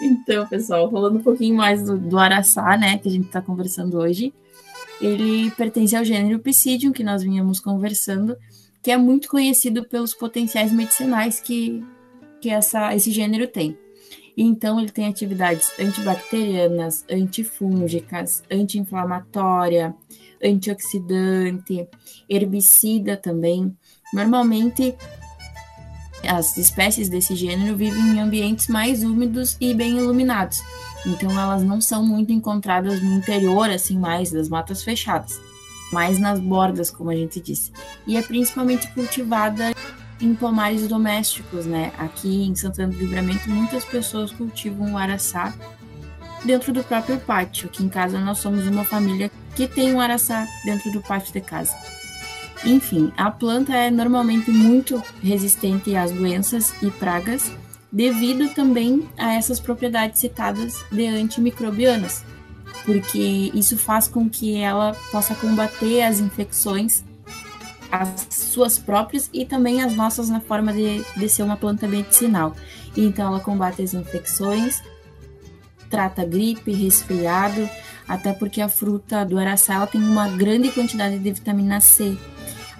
Então, 0.00 0.46
pessoal, 0.46 0.90
falando 0.90 1.18
um 1.18 1.22
pouquinho 1.22 1.56
mais 1.56 1.82
do, 1.82 1.98
do 1.98 2.18
araçá, 2.18 2.76
né, 2.76 2.98
que 2.98 3.08
a 3.08 3.10
gente 3.10 3.26
está 3.26 3.42
conversando 3.42 3.98
hoje, 3.98 4.32
ele 5.00 5.50
pertence 5.52 5.96
ao 5.96 6.04
gênero 6.04 6.38
Psidium, 6.38 6.92
que 6.92 7.02
nós 7.02 7.22
vinhamos 7.22 7.58
conversando, 7.60 8.36
que 8.82 8.90
é 8.90 8.96
muito 8.96 9.28
conhecido 9.28 9.84
pelos 9.88 10.14
potenciais 10.14 10.72
medicinais 10.72 11.40
que, 11.40 11.84
que 12.40 12.50
essa, 12.50 12.94
esse 12.94 13.10
gênero 13.10 13.46
tem. 13.46 13.76
Então, 14.40 14.78
ele 14.78 14.92
tem 14.92 15.08
atividades 15.08 15.72
antibacterianas, 15.80 17.04
antifúngicas, 17.10 18.44
anti-inflamatória, 18.48 19.92
antioxidante, 20.40 21.88
herbicida 22.30 23.16
também. 23.16 23.76
Normalmente, 24.14 24.94
as 26.24 26.56
espécies 26.56 27.08
desse 27.08 27.34
gênero 27.34 27.76
vivem 27.76 28.00
em 28.00 28.20
ambientes 28.20 28.68
mais 28.68 29.02
úmidos 29.02 29.56
e 29.60 29.74
bem 29.74 29.98
iluminados, 29.98 30.62
então 31.04 31.30
elas 31.32 31.64
não 31.64 31.80
são 31.80 32.04
muito 32.04 32.32
encontradas 32.32 33.02
no 33.02 33.14
interior, 33.14 33.68
assim, 33.70 33.98
mais 33.98 34.30
das 34.30 34.48
matas 34.48 34.84
fechadas, 34.84 35.40
mais 35.92 36.18
nas 36.18 36.38
bordas, 36.38 36.92
como 36.92 37.10
a 37.10 37.16
gente 37.16 37.40
disse. 37.40 37.72
E 38.06 38.16
é 38.16 38.22
principalmente 38.22 38.86
cultivada 38.94 39.72
em 40.20 40.34
pomares 40.34 40.86
domésticos, 40.88 41.66
né? 41.66 41.92
Aqui 41.98 42.44
em 42.44 42.54
Santana 42.54 42.92
do 42.92 42.98
Livramento, 42.98 43.48
muitas 43.48 43.84
pessoas 43.84 44.32
cultivam 44.32 44.92
o 44.92 44.98
araçá 44.98 45.54
dentro 46.44 46.72
do 46.72 46.82
próprio 46.82 47.18
pátio. 47.18 47.68
Aqui 47.68 47.84
em 47.84 47.88
casa 47.88 48.18
nós 48.18 48.38
somos 48.38 48.66
uma 48.66 48.84
família 48.84 49.30
que 49.54 49.66
tem 49.66 49.94
um 49.94 50.00
araçá 50.00 50.46
dentro 50.64 50.90
do 50.90 51.00
pátio 51.00 51.32
de 51.32 51.40
casa. 51.40 51.74
Enfim, 52.64 53.12
a 53.16 53.30
planta 53.30 53.74
é 53.74 53.90
normalmente 53.90 54.50
muito 54.50 55.02
resistente 55.22 55.94
às 55.94 56.10
doenças 56.10 56.74
e 56.82 56.90
pragas, 56.90 57.52
devido 57.90 58.52
também 58.52 59.08
a 59.16 59.34
essas 59.34 59.60
propriedades 59.60 60.20
citadas 60.20 60.74
de 60.90 61.06
antimicrobianas, 61.06 62.24
porque 62.84 63.50
isso 63.54 63.78
faz 63.78 64.08
com 64.08 64.28
que 64.28 64.56
ela 64.56 64.94
possa 65.12 65.34
combater 65.34 66.02
as 66.02 66.18
infecções, 66.18 67.04
as 67.90 68.26
suas 68.30 68.78
próprias 68.78 69.30
e 69.32 69.44
também 69.44 69.82
as 69.82 69.94
nossas 69.94 70.28
na 70.28 70.40
forma 70.40 70.72
de, 70.72 71.02
de 71.16 71.28
ser 71.28 71.42
uma 71.42 71.56
planta 71.56 71.86
medicinal. 71.86 72.54
Então, 72.96 73.28
ela 73.28 73.40
combate 73.40 73.82
as 73.82 73.94
infecções, 73.94 74.82
trata 75.88 76.24
gripe, 76.24 76.72
resfriado, 76.72 77.68
até 78.06 78.32
porque 78.32 78.60
a 78.60 78.68
fruta 78.68 79.24
do 79.24 79.38
araçá 79.38 79.86
tem 79.86 80.02
uma 80.02 80.28
grande 80.28 80.70
quantidade 80.70 81.18
de 81.18 81.32
vitamina 81.32 81.80
C, 81.80 82.16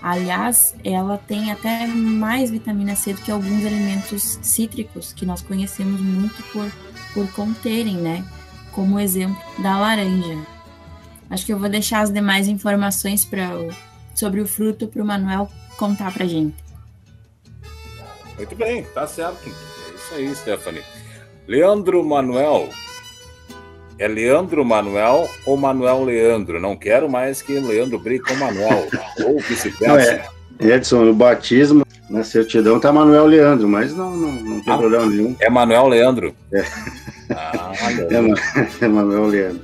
Aliás, 0.00 0.74
ela 0.84 1.18
tem 1.18 1.50
até 1.50 1.86
mais 1.86 2.50
vitamina 2.50 2.94
C 2.94 3.14
do 3.14 3.20
que 3.20 3.30
alguns 3.30 3.66
alimentos 3.66 4.38
cítricos 4.42 5.12
que 5.12 5.26
nós 5.26 5.42
conhecemos 5.42 6.00
muito 6.00 6.40
por, 6.52 6.70
por 7.12 7.30
conterem, 7.32 7.96
né? 7.96 8.24
Como 8.72 9.00
exemplo 9.00 9.42
da 9.60 9.78
laranja. 9.78 10.38
Acho 11.28 11.44
que 11.44 11.52
eu 11.52 11.58
vou 11.58 11.68
deixar 11.68 12.00
as 12.00 12.12
demais 12.12 12.46
informações 12.46 13.24
pra, 13.24 13.50
sobre 14.18 14.40
o 14.40 14.46
fruto 14.46 14.88
para 14.88 15.02
o 15.02 15.06
Manuel 15.06 15.48
contar 15.76 16.12
para 16.12 16.26
gente. 16.26 16.56
Muito 18.36 18.56
bem, 18.56 18.82
tá 18.94 19.06
certo. 19.06 19.38
É 19.46 19.94
isso 19.94 20.14
aí, 20.14 20.34
Stephanie. 20.34 20.82
Leandro 21.46 22.04
Manuel, 22.04 22.68
é 23.98 24.06
Leandro 24.06 24.64
Manuel 24.64 25.28
ou 25.46 25.56
Manuel 25.56 26.04
Leandro? 26.04 26.60
Não 26.60 26.76
quero 26.76 27.08
mais 27.08 27.40
que 27.40 27.58
Leandro 27.58 27.98
brigue 27.98 28.24
com 28.24 28.34
Manuel, 28.34 28.88
ou 29.24 29.40
vice-versa. 29.40 30.24
É, 30.58 30.66
Edson, 30.66 31.04
no 31.04 31.14
batismo, 31.14 31.86
na 32.10 32.24
certidão 32.24 32.80
tá 32.80 32.92
Manuel 32.92 33.26
Leandro, 33.26 33.68
mas 33.68 33.94
não, 33.94 34.16
não, 34.16 34.32
não 34.32 34.60
tem 34.60 34.72
ah, 34.72 34.78
problema 34.78 35.06
nenhum. 35.06 35.36
É 35.40 35.48
Manuel 35.48 35.86
Leandro? 35.86 36.34
É. 36.52 36.64
Ah, 37.30 37.72
é, 38.10 38.84
é 38.84 38.88
Manuel 38.88 39.26
Leandro. 39.26 39.62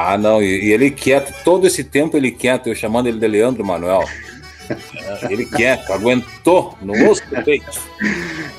Ah, 0.00 0.16
não, 0.16 0.40
e, 0.40 0.66
e, 0.66 0.72
ele 0.72 0.92
quieto, 0.92 1.34
todo 1.42 1.66
esse 1.66 1.82
tempo 1.82 2.16
ele 2.16 2.30
quieto, 2.30 2.68
eu 2.68 2.74
chamando 2.74 3.08
ele 3.08 3.18
de 3.18 3.26
Leandro 3.26 3.64
Manuel. 3.64 4.04
É, 4.70 5.32
ele 5.32 5.44
quieto, 5.44 5.92
aguentou 5.92 6.78
no 6.80 6.92
osso 7.10 7.28
do 7.28 7.42
peito. 7.42 7.80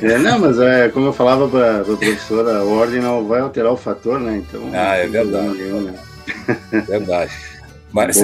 É, 0.02 0.18
não, 0.18 0.38
mas 0.38 0.60
é, 0.60 0.90
como 0.90 1.06
eu 1.06 1.14
falava 1.14 1.48
para 1.48 1.80
a 1.80 1.84
professora, 1.86 2.58
a 2.58 2.64
ordem 2.66 3.00
não 3.00 3.26
vai 3.26 3.40
alterar 3.40 3.72
o 3.72 3.78
fator, 3.78 4.20
né? 4.20 4.44
Então, 4.46 4.70
ah, 4.74 4.98
é 4.98 5.08
verdade. 5.08 5.58
Nenhum, 5.58 5.82
né? 5.82 5.94
Verdade. 6.86 7.32
Mas, 7.92 8.18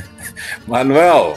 Manuel, 0.66 1.36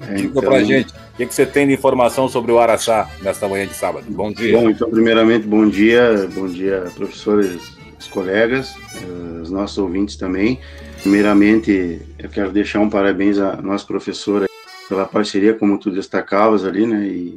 é, 0.00 0.14
diga 0.14 0.28
então... 0.28 0.42
para 0.42 0.64
gente, 0.64 0.88
o 0.88 1.16
que, 1.18 1.26
que, 1.26 1.34
você 1.34 1.44
tem 1.46 1.66
de 1.66 1.74
informação 1.74 2.26
sobre 2.26 2.50
o 2.50 2.58
Araçá 2.58 3.08
nesta 3.22 3.46
manhã 3.46 3.66
de 3.66 3.74
sábado? 3.74 4.06
Bom 4.08 4.32
dia. 4.32 4.58
Bom, 4.58 4.70
então, 4.70 4.90
primeiramente, 4.90 5.46
bom 5.46 5.68
dia, 5.68 6.28
bom 6.34 6.48
dia, 6.48 6.86
professores, 6.96 7.60
os 8.04 8.08
colegas, 8.08 8.76
eh, 8.94 9.40
os 9.42 9.50
nossos 9.50 9.78
ouvintes 9.78 10.16
também. 10.16 10.60
Primeiramente, 11.02 12.00
eu 12.18 12.28
quero 12.28 12.52
deixar 12.52 12.80
um 12.80 12.88
parabéns 12.88 13.38
à 13.38 13.56
nossa 13.60 13.86
professora 13.86 14.46
pela 14.88 15.06
parceria, 15.06 15.54
como 15.54 15.78
tu 15.78 15.90
destacavas 15.90 16.64
ali, 16.64 16.86
né? 16.86 17.06
E, 17.06 17.34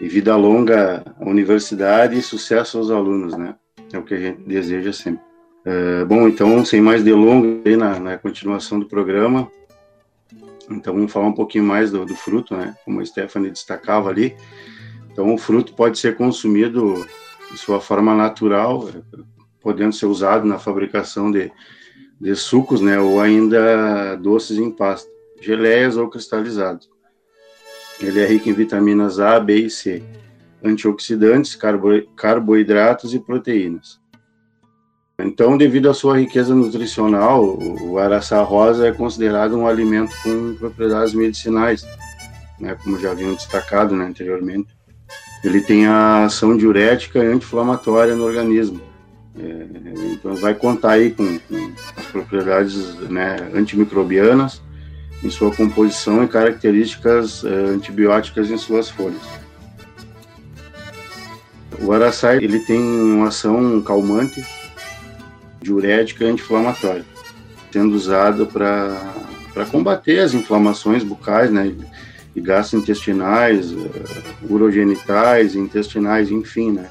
e 0.00 0.08
vida 0.08 0.34
longa 0.36 1.04
à 1.20 1.28
universidade 1.28 2.18
e 2.18 2.22
sucesso 2.22 2.78
aos 2.78 2.90
alunos, 2.90 3.36
né? 3.36 3.54
É 3.92 3.98
o 3.98 4.02
que 4.02 4.14
a 4.14 4.20
gente 4.20 4.42
deseja 4.42 4.92
sempre. 4.92 5.20
É, 5.64 6.04
bom, 6.04 6.26
então, 6.26 6.64
sem 6.64 6.80
mais 6.80 7.02
delongas, 7.02 7.60
aí 7.66 7.76
na, 7.76 7.98
na, 7.98 8.16
continuação 8.16 8.80
do 8.80 8.86
programa, 8.86 9.50
então 10.70 10.94
vamos 10.94 11.12
falar 11.12 11.26
um 11.26 11.34
pouquinho 11.34 11.64
mais 11.64 11.90
do, 11.90 12.06
do, 12.06 12.14
fruto, 12.14 12.56
né? 12.56 12.74
Como 12.84 13.00
a 13.00 13.04
Stephanie 13.04 13.50
destacava 13.50 14.08
ali. 14.08 14.34
Então, 15.12 15.34
o 15.34 15.38
fruto 15.38 15.74
pode 15.74 15.98
ser 15.98 16.16
consumido 16.16 17.06
de 17.50 17.58
sua 17.58 17.80
forma 17.80 18.14
natural, 18.14 18.88
podendo 19.60 19.94
ser 19.94 20.06
usado 20.06 20.46
na 20.46 20.58
fabricação 20.58 21.30
de, 21.30 21.50
de 22.20 22.34
sucos, 22.34 22.80
né? 22.80 22.98
Ou 22.98 23.20
ainda 23.20 24.16
doces 24.16 24.58
em 24.58 24.70
pasta 24.70 25.10
geleias 25.40 25.96
ou 25.96 26.08
cristalizados. 26.08 26.88
Ele 27.98 28.20
é 28.20 28.26
rico 28.26 28.48
em 28.48 28.52
vitaminas 28.52 29.18
A, 29.18 29.40
B 29.40 29.56
e 29.56 29.70
C, 29.70 30.02
antioxidantes, 30.62 31.54
carbo, 31.54 32.02
carboidratos 32.14 33.14
e 33.14 33.18
proteínas. 33.18 33.98
Então, 35.18 35.56
devido 35.56 35.90
à 35.90 35.94
sua 35.94 36.18
riqueza 36.18 36.54
nutricional, 36.54 37.58
o 37.82 37.98
araçá 37.98 38.42
rosa 38.42 38.88
é 38.88 38.92
considerado 38.92 39.56
um 39.56 39.66
alimento 39.66 40.14
com 40.22 40.54
propriedades 40.54 41.12
medicinais, 41.12 41.86
né, 42.58 42.74
como 42.82 42.98
já 42.98 43.10
haviam 43.10 43.34
destacado 43.34 43.94
né, 43.94 44.06
anteriormente. 44.06 44.74
Ele 45.44 45.60
tem 45.60 45.86
a 45.86 46.24
ação 46.24 46.56
diurética 46.56 47.18
e 47.18 47.26
anti-inflamatória 47.26 48.14
no 48.14 48.24
organismo. 48.24 48.80
É, 49.38 49.66
então, 50.12 50.34
vai 50.36 50.54
contar 50.54 50.92
aí 50.92 51.10
com, 51.10 51.38
com 51.38 51.72
as 51.96 52.06
propriedades 52.06 52.94
né, 53.08 53.36
antimicrobianas, 53.54 54.60
em 55.22 55.30
sua 55.30 55.54
composição 55.54 56.24
e 56.24 56.28
características 56.28 57.42
uh, 57.42 57.48
antibióticas 57.74 58.50
em 58.50 58.56
suas 58.56 58.88
folhas. 58.88 59.20
O 61.78 61.92
araçá 61.92 62.36
ele 62.36 62.60
tem 62.60 62.80
uma 62.80 63.28
ação 63.28 63.80
calmante, 63.82 64.44
diurética 65.60 66.24
e 66.24 66.28
anti-inflamatória, 66.28 67.04
sendo 67.70 67.94
usado 67.94 68.46
para 68.46 69.66
combater 69.70 70.20
as 70.20 70.34
inflamações 70.34 71.04
bucais, 71.04 71.50
né, 71.50 71.74
e 72.34 72.40
gastrointestinais, 72.40 73.72
uh, 73.72 73.90
urogenitais, 74.48 75.54
intestinais, 75.54 76.30
enfim, 76.30 76.72
né, 76.72 76.88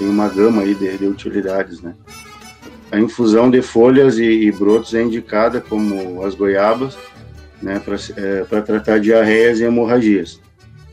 tem 0.00 0.08
uma 0.08 0.30
gama 0.30 0.62
aí 0.62 0.74
de, 0.74 0.96
de 0.96 1.06
utilidades, 1.06 1.82
né. 1.82 1.94
A 2.90 2.98
infusão 2.98 3.50
de 3.50 3.60
folhas 3.60 4.16
e, 4.16 4.24
e 4.24 4.50
brotos 4.50 4.94
é 4.94 5.02
indicada 5.02 5.60
como 5.60 6.24
as 6.24 6.34
goiabas, 6.34 6.96
né, 7.62 7.78
para 7.78 7.96
é, 8.16 8.60
tratar 8.62 8.98
diarreias 8.98 9.60
e 9.60 9.64
hemorragias. 9.64 10.40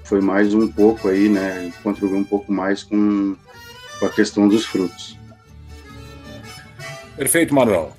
Foi 0.04 0.20
mais 0.20 0.54
um 0.54 0.68
pouco 0.68 1.08
aí, 1.08 1.30
né, 1.30 1.72
contribuiu 1.82 2.20
um 2.20 2.24
pouco 2.24 2.52
mais 2.52 2.84
com, 2.84 3.38
com 3.98 4.06
a 4.06 4.10
questão 4.10 4.46
dos 4.46 4.66
frutos. 4.66 5.18
Perfeito, 7.16 7.56
Manuel. 7.56 7.96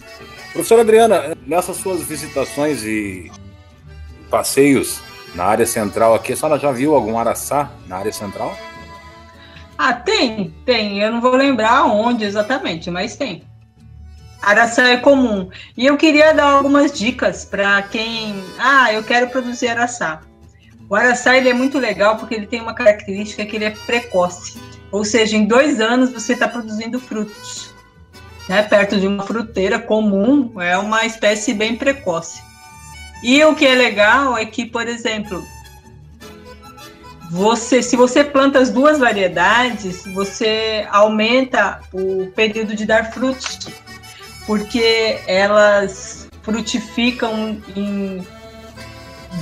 Professora 0.52 0.82
Adriana, 0.82 1.36
nessas 1.46 1.78
suas 1.78 2.02
visitações 2.02 2.84
e 2.84 3.32
passeios 4.28 5.00
na 5.34 5.44
área 5.44 5.66
central 5.66 6.14
aqui, 6.14 6.34
a 6.34 6.36
senhora 6.36 6.60
já 6.60 6.70
viu 6.70 6.94
algum 6.94 7.18
araçá 7.18 7.72
na 7.86 7.96
área 7.96 8.12
central? 8.12 8.54
Ah, 9.78 9.92
tem, 9.92 10.52
tem. 10.66 11.00
Eu 11.00 11.12
não 11.12 11.20
vou 11.20 11.36
lembrar 11.36 11.84
onde 11.84 12.24
exatamente, 12.24 12.90
mas 12.90 13.16
tem. 13.16 13.44
Araçá 14.42 14.88
é 14.88 14.96
comum. 14.96 15.48
E 15.76 15.86
eu 15.86 15.96
queria 15.96 16.34
dar 16.34 16.50
algumas 16.50 16.92
dicas 16.92 17.44
para 17.44 17.80
quem. 17.82 18.34
Ah, 18.58 18.92
eu 18.92 19.04
quero 19.04 19.28
produzir 19.28 19.68
araçá. 19.68 20.20
O 20.90 20.96
araçá 20.96 21.36
ele 21.36 21.48
é 21.48 21.54
muito 21.54 21.78
legal 21.78 22.16
porque 22.16 22.34
ele 22.34 22.46
tem 22.46 22.60
uma 22.60 22.74
característica 22.74 23.44
que 23.46 23.54
ele 23.54 23.66
é 23.66 23.70
precoce. 23.70 24.58
Ou 24.90 25.04
seja, 25.04 25.36
em 25.36 25.46
dois 25.46 25.80
anos 25.80 26.12
você 26.12 26.32
está 26.32 26.48
produzindo 26.48 26.98
frutos. 26.98 27.72
Né? 28.48 28.62
Perto 28.62 28.98
de 28.98 29.06
uma 29.06 29.22
fruteira 29.22 29.78
comum, 29.78 30.60
é 30.60 30.76
uma 30.76 31.04
espécie 31.04 31.54
bem 31.54 31.76
precoce. 31.76 32.42
E 33.22 33.44
o 33.44 33.54
que 33.54 33.66
é 33.66 33.74
legal 33.74 34.38
é 34.38 34.46
que, 34.46 34.64
por 34.64 34.88
exemplo, 34.88 35.44
você, 37.30 37.82
se 37.82 37.94
você 37.94 38.24
planta 38.24 38.58
as 38.58 38.70
duas 38.70 38.98
variedades, 38.98 40.04
você 40.14 40.86
aumenta 40.90 41.80
o 41.92 42.26
período 42.34 42.74
de 42.74 42.86
dar 42.86 43.12
frutos, 43.12 43.68
porque 44.46 45.18
elas 45.26 46.28
frutificam 46.42 47.60
em 47.76 48.26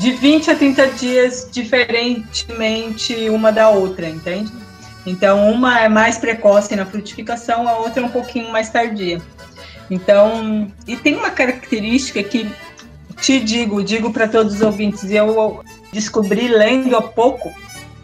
de 0.00 0.12
20 0.12 0.50
a 0.50 0.56
30 0.56 0.86
dias 0.88 1.48
diferentemente 1.50 3.30
uma 3.30 3.52
da 3.52 3.70
outra, 3.70 4.08
entende? 4.08 4.52
Então, 5.06 5.50
uma 5.50 5.80
é 5.80 5.88
mais 5.88 6.18
precoce 6.18 6.74
na 6.74 6.84
frutificação, 6.84 7.68
a 7.68 7.78
outra 7.78 8.02
é 8.02 8.04
um 8.04 8.10
pouquinho 8.10 8.50
mais 8.50 8.68
tardia. 8.68 9.22
Então, 9.88 10.70
e 10.86 10.96
tem 10.96 11.14
uma 11.14 11.30
característica 11.30 12.22
que 12.22 12.50
te 13.20 13.38
digo, 13.38 13.82
digo 13.82 14.12
para 14.12 14.26
todos 14.26 14.56
os 14.56 14.60
ouvintes, 14.60 15.08
eu 15.10 15.64
descobri 15.92 16.48
lendo 16.48 16.96
há 16.96 17.02
pouco, 17.02 17.54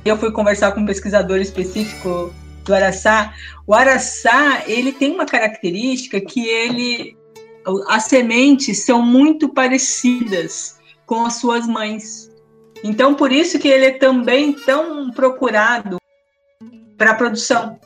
eu 0.04 0.16
fui 0.16 0.30
conversar 0.32 0.72
com 0.72 0.80
um 0.80 0.86
pesquisador 0.86 1.38
específico 1.38 2.32
do 2.64 2.74
araçá. 2.74 3.34
O 3.66 3.74
araçá, 3.74 4.62
ele 4.66 4.92
tem 4.92 5.12
uma 5.12 5.26
característica 5.26 6.20
que 6.20 6.46
ele 6.46 7.16
as 7.88 8.04
sementes 8.04 8.84
são 8.84 9.00
muito 9.00 9.48
parecidas 9.48 10.80
com 11.06 11.24
as 11.24 11.34
suas 11.34 11.66
mães. 11.66 12.30
Então, 12.82 13.14
por 13.14 13.30
isso 13.30 13.58
que 13.58 13.68
ele 13.68 13.86
é 13.86 13.90
também 13.92 14.52
tão 14.52 15.10
procurado 15.12 15.98
para 16.98 17.12
a 17.12 17.14
produção. 17.14 17.78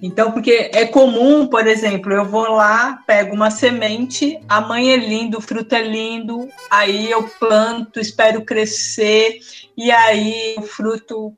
Então, 0.00 0.32
porque 0.32 0.70
é 0.72 0.86
comum, 0.86 1.46
por 1.46 1.66
exemplo, 1.66 2.12
eu 2.12 2.24
vou 2.24 2.48
lá, 2.50 3.02
pego 3.06 3.34
uma 3.34 3.50
semente, 3.50 4.40
a 4.48 4.60
mãe 4.60 4.90
é 4.90 4.96
lindo, 4.96 5.38
o 5.38 5.40
fruto 5.40 5.74
é 5.74 5.82
lindo, 5.82 6.48
aí 6.70 7.10
eu 7.10 7.22
planto, 7.38 8.00
espero 8.00 8.44
crescer, 8.44 9.38
e 9.76 9.90
aí 9.90 10.56
o 10.58 10.62
fruto 10.62 11.36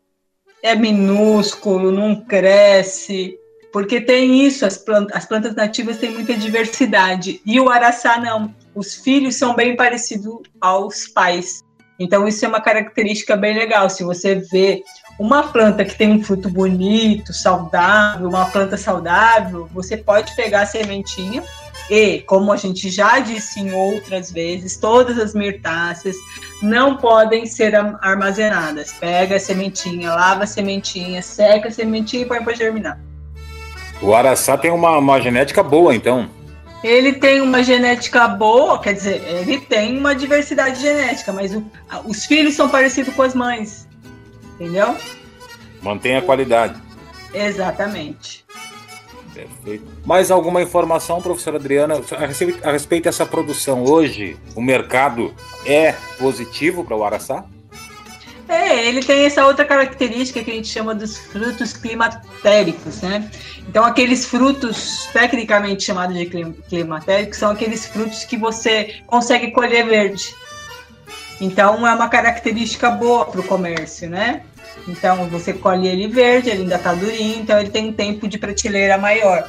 é 0.64 0.74
minúsculo, 0.74 1.92
não 1.92 2.16
cresce, 2.16 3.38
porque 3.70 4.00
tem 4.00 4.46
isso, 4.46 4.64
as 4.64 4.78
plantas, 4.78 5.14
as 5.14 5.26
plantas 5.26 5.54
nativas 5.54 5.98
têm 5.98 6.10
muita 6.10 6.34
diversidade, 6.34 7.42
e 7.44 7.60
o 7.60 7.68
araçá 7.68 8.18
não 8.18 8.52
os 8.74 8.94
filhos 8.94 9.36
são 9.36 9.54
bem 9.54 9.76
parecidos 9.76 10.40
aos 10.60 11.06
pais. 11.06 11.62
Então, 12.00 12.26
isso 12.26 12.44
é 12.44 12.48
uma 12.48 12.60
característica 12.60 13.36
bem 13.36 13.56
legal. 13.56 13.88
Se 13.88 14.02
você 14.02 14.34
vê 14.34 14.82
uma 15.16 15.44
planta 15.44 15.84
que 15.84 15.96
tem 15.96 16.10
um 16.10 16.24
fruto 16.24 16.48
bonito, 16.48 17.32
saudável, 17.32 18.28
uma 18.28 18.46
planta 18.46 18.76
saudável, 18.76 19.68
você 19.72 19.96
pode 19.96 20.34
pegar 20.34 20.62
a 20.62 20.66
sementinha 20.66 21.44
e, 21.90 22.20
como 22.22 22.50
a 22.50 22.56
gente 22.56 22.88
já 22.88 23.18
disse 23.18 23.60
em 23.60 23.72
outras 23.72 24.30
vezes, 24.30 24.76
todas 24.76 25.18
as 25.18 25.34
mirtáceas 25.34 26.16
não 26.62 26.96
podem 26.96 27.44
ser 27.44 27.74
armazenadas. 28.00 28.92
Pega 28.92 29.36
a 29.36 29.40
sementinha, 29.40 30.14
lava 30.14 30.44
a 30.44 30.46
sementinha, 30.46 31.20
seca 31.20 31.68
a 31.68 31.70
sementinha 31.70 32.22
e 32.22 32.26
põe 32.26 32.42
para 32.42 32.54
germinar. 32.54 32.98
O 34.00 34.14
araçá 34.14 34.56
tem 34.56 34.70
uma, 34.70 34.98
uma 34.98 35.20
genética 35.20 35.62
boa, 35.62 35.94
então. 35.94 36.28
Ele 36.82 37.14
tem 37.14 37.40
uma 37.40 37.62
genética 37.62 38.28
boa, 38.28 38.78
quer 38.78 38.92
dizer, 38.92 39.22
ele 39.26 39.60
tem 39.60 39.96
uma 39.96 40.14
diversidade 40.14 40.80
genética, 40.80 41.32
mas 41.32 41.54
o, 41.54 41.64
os 42.04 42.26
filhos 42.26 42.54
são 42.54 42.68
parecidos 42.68 43.14
com 43.14 43.22
as 43.22 43.34
mães. 43.34 43.88
Entendeu? 44.54 44.96
Mantém 45.82 46.16
a 46.16 46.22
qualidade. 46.22 46.80
Exatamente. 47.32 48.43
Perfeito. 49.34 49.84
Mais 50.06 50.30
alguma 50.30 50.62
informação, 50.62 51.20
professora 51.20 51.56
Adriana, 51.56 52.00
a 52.62 52.70
respeito, 52.70 53.04
dessa 53.04 53.26
produção? 53.26 53.84
Hoje, 53.84 54.36
o 54.54 54.62
mercado 54.62 55.34
é 55.66 55.92
positivo 56.18 56.84
para 56.84 56.96
o 56.96 57.04
Araçá? 57.04 57.44
É, 58.48 58.86
ele 58.86 59.02
tem 59.02 59.24
essa 59.24 59.44
outra 59.46 59.64
característica 59.64 60.44
que 60.44 60.50
a 60.50 60.54
gente 60.54 60.68
chama 60.68 60.94
dos 60.94 61.16
frutos 61.16 61.72
climatéricos, 61.72 63.00
né? 63.00 63.28
Então, 63.66 63.84
aqueles 63.84 64.26
frutos 64.26 65.08
tecnicamente 65.12 65.82
chamados 65.82 66.16
de 66.16 66.26
climatéricos 66.68 67.38
são 67.38 67.50
aqueles 67.50 67.86
frutos 67.86 68.24
que 68.24 68.36
você 68.36 69.00
consegue 69.06 69.50
colher 69.50 69.86
verde. 69.86 70.34
Então, 71.40 71.86
é 71.86 71.94
uma 71.94 72.08
característica 72.08 72.90
boa 72.90 73.24
para 73.24 73.40
o 73.40 73.44
comércio, 73.44 74.08
né? 74.08 74.42
Então, 74.86 75.28
você 75.28 75.52
colhe 75.52 75.88
ele 75.88 76.08
verde, 76.08 76.50
ele 76.50 76.62
ainda 76.62 76.76
está 76.76 76.94
durinho, 76.94 77.40
então 77.40 77.58
ele 77.58 77.70
tem 77.70 77.88
um 77.88 77.92
tempo 77.92 78.28
de 78.28 78.38
prateleira 78.38 78.98
maior. 78.98 79.48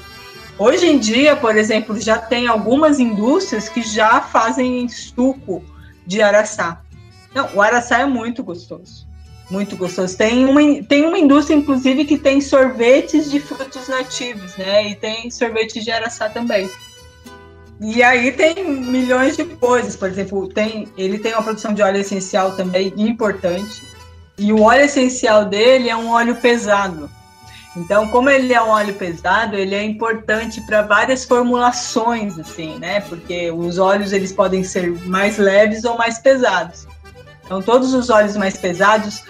Hoje 0.57 0.85
em 0.87 0.97
dia, 0.97 1.35
por 1.35 1.57
exemplo, 1.57 1.99
já 1.99 2.17
tem 2.17 2.47
algumas 2.47 2.99
indústrias 2.99 3.67
que 3.67 3.81
já 3.81 4.21
fazem 4.21 4.87
suco 4.87 5.63
de 6.07 6.21
araçá. 6.21 6.81
Não, 7.33 7.49
o 7.53 7.61
araçá 7.61 7.99
é 7.99 8.05
muito 8.05 8.41
gostoso. 8.41 9.05
Muito 9.51 9.75
gostoso. 9.75 10.17
Tem 10.17 10.45
uma, 10.45 10.61
tem 10.83 11.05
uma 11.05 11.19
indústria, 11.19 11.55
inclusive, 11.55 12.05
que 12.05 12.17
tem 12.17 12.39
sorvetes 12.39 13.29
de 13.29 13.39
frutos 13.39 13.87
nativos, 13.89 14.55
né? 14.55 14.89
E 14.89 14.95
tem 14.95 15.29
sorvete 15.29 15.83
de 15.83 15.91
araçá 15.91 16.29
também. 16.29 16.69
E 17.81 18.01
aí 18.01 18.31
tem 18.31 18.63
milhões 18.63 19.35
de 19.35 19.43
coisas. 19.43 19.95
Por 19.95 20.09
exemplo, 20.09 20.47
tem, 20.47 20.87
ele 20.97 21.19
tem 21.19 21.33
uma 21.33 21.43
produção 21.43 21.73
de 21.73 21.81
óleo 21.81 21.99
essencial 21.99 22.55
também 22.55 22.93
importante. 22.97 23.83
E 24.37 24.51
o 24.51 24.61
óleo 24.63 24.83
essencial 24.83 25.45
dele 25.45 25.89
é 25.89 25.95
um 25.95 26.09
óleo 26.09 26.35
pesado. 26.35 27.09
Então, 27.75 28.07
como 28.07 28.29
ele 28.29 28.53
é 28.53 28.61
um 28.61 28.69
óleo 28.69 28.93
pesado, 28.93 29.55
ele 29.55 29.75
é 29.75 29.83
importante 29.83 30.61
para 30.61 30.81
várias 30.81 31.25
formulações, 31.25 32.39
assim, 32.39 32.77
né? 32.79 33.01
Porque 33.01 33.51
os 33.51 33.77
óleos 33.77 34.13
eles 34.13 34.31
podem 34.31 34.63
ser 34.63 34.89
mais 35.05 35.37
leves 35.37 35.83
ou 35.83 35.97
mais 35.97 36.17
pesados. 36.17 36.87
Então, 37.43 37.61
todos 37.61 37.93
os 37.93 38.09
óleos 38.09 38.37
mais 38.37 38.55
pesados 38.55 39.23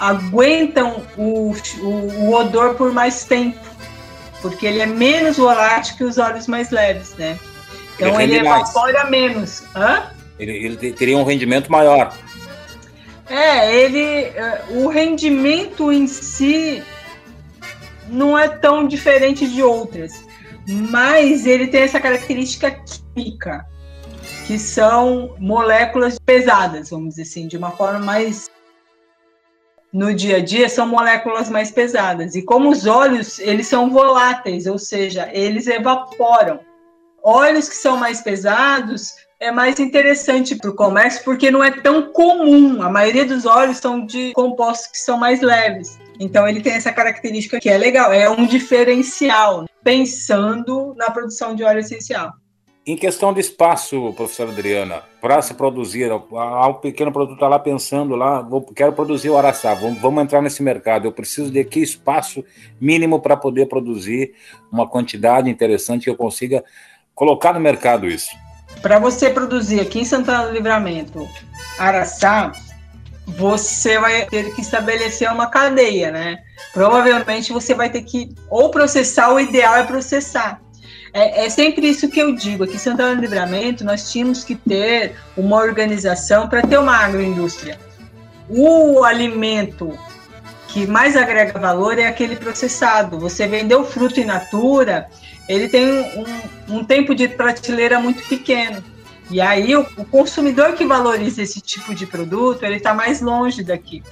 aguentam 0.00 1.02
o, 1.16 1.54
o, 1.80 1.86
o 1.86 2.34
odor 2.34 2.74
por 2.74 2.92
mais 2.92 3.24
tempo, 3.24 3.58
porque 4.42 4.66
ele 4.66 4.80
é 4.80 4.86
menos 4.86 5.36
volátil 5.36 5.96
que 5.96 6.04
os 6.04 6.18
óleos 6.18 6.48
mais 6.48 6.70
leves, 6.70 7.14
né? 7.16 7.38
Então, 7.94 8.20
ele, 8.20 8.36
ele 8.36 8.46
evapora 8.46 9.04
menos. 9.08 9.62
Hã? 9.76 10.04
Ele, 10.38 10.52
ele 10.52 10.92
teria 10.92 11.16
um 11.16 11.24
rendimento 11.24 11.70
maior. 11.70 12.12
É, 13.30 13.74
ele. 13.74 14.24
Eh, 14.24 14.64
o 14.70 14.88
rendimento 14.88 15.92
em 15.92 16.06
si 16.08 16.82
não 18.08 18.36
é 18.36 18.48
tão 18.48 18.88
diferente 18.88 19.46
de 19.48 19.62
outras, 19.62 20.12
mas 20.66 21.46
ele 21.46 21.68
tem 21.68 21.82
essa 21.82 22.00
característica 22.00 22.72
química 23.14 23.64
que 24.48 24.58
são 24.58 25.36
moléculas 25.38 26.18
pesadas, 26.18 26.90
vamos 26.90 27.10
dizer 27.10 27.22
assim, 27.22 27.46
de 27.46 27.56
uma 27.56 27.70
forma 27.70 28.00
mais 28.00 28.50
no 29.92 30.12
dia 30.12 30.38
a 30.38 30.40
dia 30.40 30.68
são 30.68 30.86
moléculas 30.88 31.48
mais 31.48 31.70
pesadas. 31.70 32.34
E 32.34 32.42
como 32.42 32.68
os 32.68 32.84
óleos, 32.86 33.38
eles 33.38 33.68
são 33.68 33.90
voláteis, 33.90 34.66
ou 34.66 34.78
seja, 34.78 35.28
eles 35.32 35.68
evaporam. 35.68 36.60
Óleos 37.22 37.68
que 37.68 37.76
são 37.76 37.96
mais 37.96 38.20
pesados 38.20 39.14
é 39.40 39.50
mais 39.50 39.80
interessante 39.80 40.54
para 40.54 40.68
o 40.68 40.74
comércio 40.74 41.24
porque 41.24 41.50
não 41.50 41.64
é 41.64 41.70
tão 41.70 42.12
comum. 42.12 42.82
A 42.82 42.90
maioria 42.90 43.24
dos 43.24 43.46
óleos 43.46 43.78
são 43.78 44.04
de 44.04 44.32
compostos 44.34 44.88
que 44.88 44.98
são 44.98 45.16
mais 45.16 45.40
leves. 45.40 45.98
Então 46.20 46.46
ele 46.46 46.60
tem 46.60 46.74
essa 46.74 46.92
característica 46.92 47.58
que 47.58 47.70
é 47.70 47.78
legal, 47.78 48.12
é 48.12 48.28
um 48.28 48.46
diferencial, 48.46 49.64
pensando 49.82 50.94
na 50.94 51.10
produção 51.10 51.54
de 51.54 51.64
óleo 51.64 51.78
essencial. 51.78 52.34
Em 52.86 52.96
questão 52.96 53.32
de 53.32 53.40
espaço, 53.40 54.12
professora 54.14 54.50
Adriana, 54.50 55.02
para 55.20 55.40
se 55.40 55.54
produzir, 55.54 56.10
há 56.10 56.68
um 56.68 56.74
pequeno 56.74 57.12
produto 57.12 57.40
lá 57.40 57.58
pensando 57.58 58.16
lá, 58.16 58.42
vou, 58.42 58.62
quero 58.62 58.92
produzir 58.92 59.30
o 59.30 59.38
araçá, 59.38 59.72
vamos, 59.72 59.98
vamos 60.00 60.22
entrar 60.22 60.42
nesse 60.42 60.62
mercado, 60.62 61.06
eu 61.06 61.12
preciso 61.12 61.50
de 61.50 61.62
que 61.64 61.80
espaço 61.80 62.44
mínimo 62.80 63.20
para 63.20 63.36
poder 63.36 63.66
produzir 63.66 64.34
uma 64.72 64.88
quantidade 64.88 65.48
interessante 65.48 66.04
que 66.04 66.10
eu 66.10 66.16
consiga 66.16 66.64
colocar 67.14 67.52
no 67.52 67.60
mercado 67.60 68.06
isso. 68.06 68.30
Para 68.82 68.98
você 68.98 69.30
produzir 69.30 69.80
aqui 69.80 70.00
em 70.00 70.04
Santana 70.04 70.46
do 70.46 70.52
Livramento 70.52 71.28
araçá, 71.78 72.52
você 73.26 73.98
vai 73.98 74.26
ter 74.26 74.54
que 74.54 74.60
estabelecer 74.60 75.30
uma 75.30 75.46
cadeia, 75.46 76.10
né? 76.10 76.38
Provavelmente 76.72 77.52
você 77.52 77.74
vai 77.74 77.90
ter 77.90 78.02
que 78.02 78.34
ou 78.48 78.70
processar, 78.70 79.32
o 79.32 79.40
ideal 79.40 79.76
é 79.76 79.84
processar 79.84 80.60
é, 81.12 81.46
é, 81.46 81.50
sempre 81.50 81.88
isso 81.88 82.08
que 82.08 82.20
eu 82.20 82.34
digo. 82.34 82.64
Aqui 82.64 82.76
em 82.76 82.78
Santana 82.78 83.14
do 83.16 83.20
Livramento, 83.20 83.84
nós 83.84 84.10
tínhamos 84.10 84.44
que 84.44 84.54
ter 84.54 85.16
uma 85.36 85.56
organização 85.56 86.48
para 86.48 86.62
ter 86.62 86.78
uma 86.78 86.96
agroindústria. 86.96 87.78
O 88.48 89.02
alimento 89.04 89.98
que 90.68 90.86
mais 90.86 91.16
agrega 91.16 91.58
valor 91.58 91.98
é 91.98 92.06
aquele 92.06 92.36
processado. 92.36 93.18
Você 93.18 93.46
vendeu 93.46 93.84
fruto 93.84 94.20
in 94.20 94.24
natura, 94.24 95.08
ele 95.52 95.68
tem 95.68 95.90
um, 95.90 96.76
um 96.76 96.84
tempo 96.84 97.14
de 97.14 97.28
prateleira 97.28 97.98
muito 98.00 98.22
pequeno. 98.28 98.82
E 99.30 99.40
aí 99.40 99.76
o, 99.76 99.86
o 99.96 100.04
consumidor 100.04 100.72
que 100.74 100.84
valoriza 100.84 101.42
esse 101.42 101.60
tipo 101.60 101.94
de 101.94 102.06
produto, 102.06 102.64
ele 102.64 102.76
está 102.76 102.92
mais 102.94 103.20
longe 103.20 103.62
daqui 103.62 104.02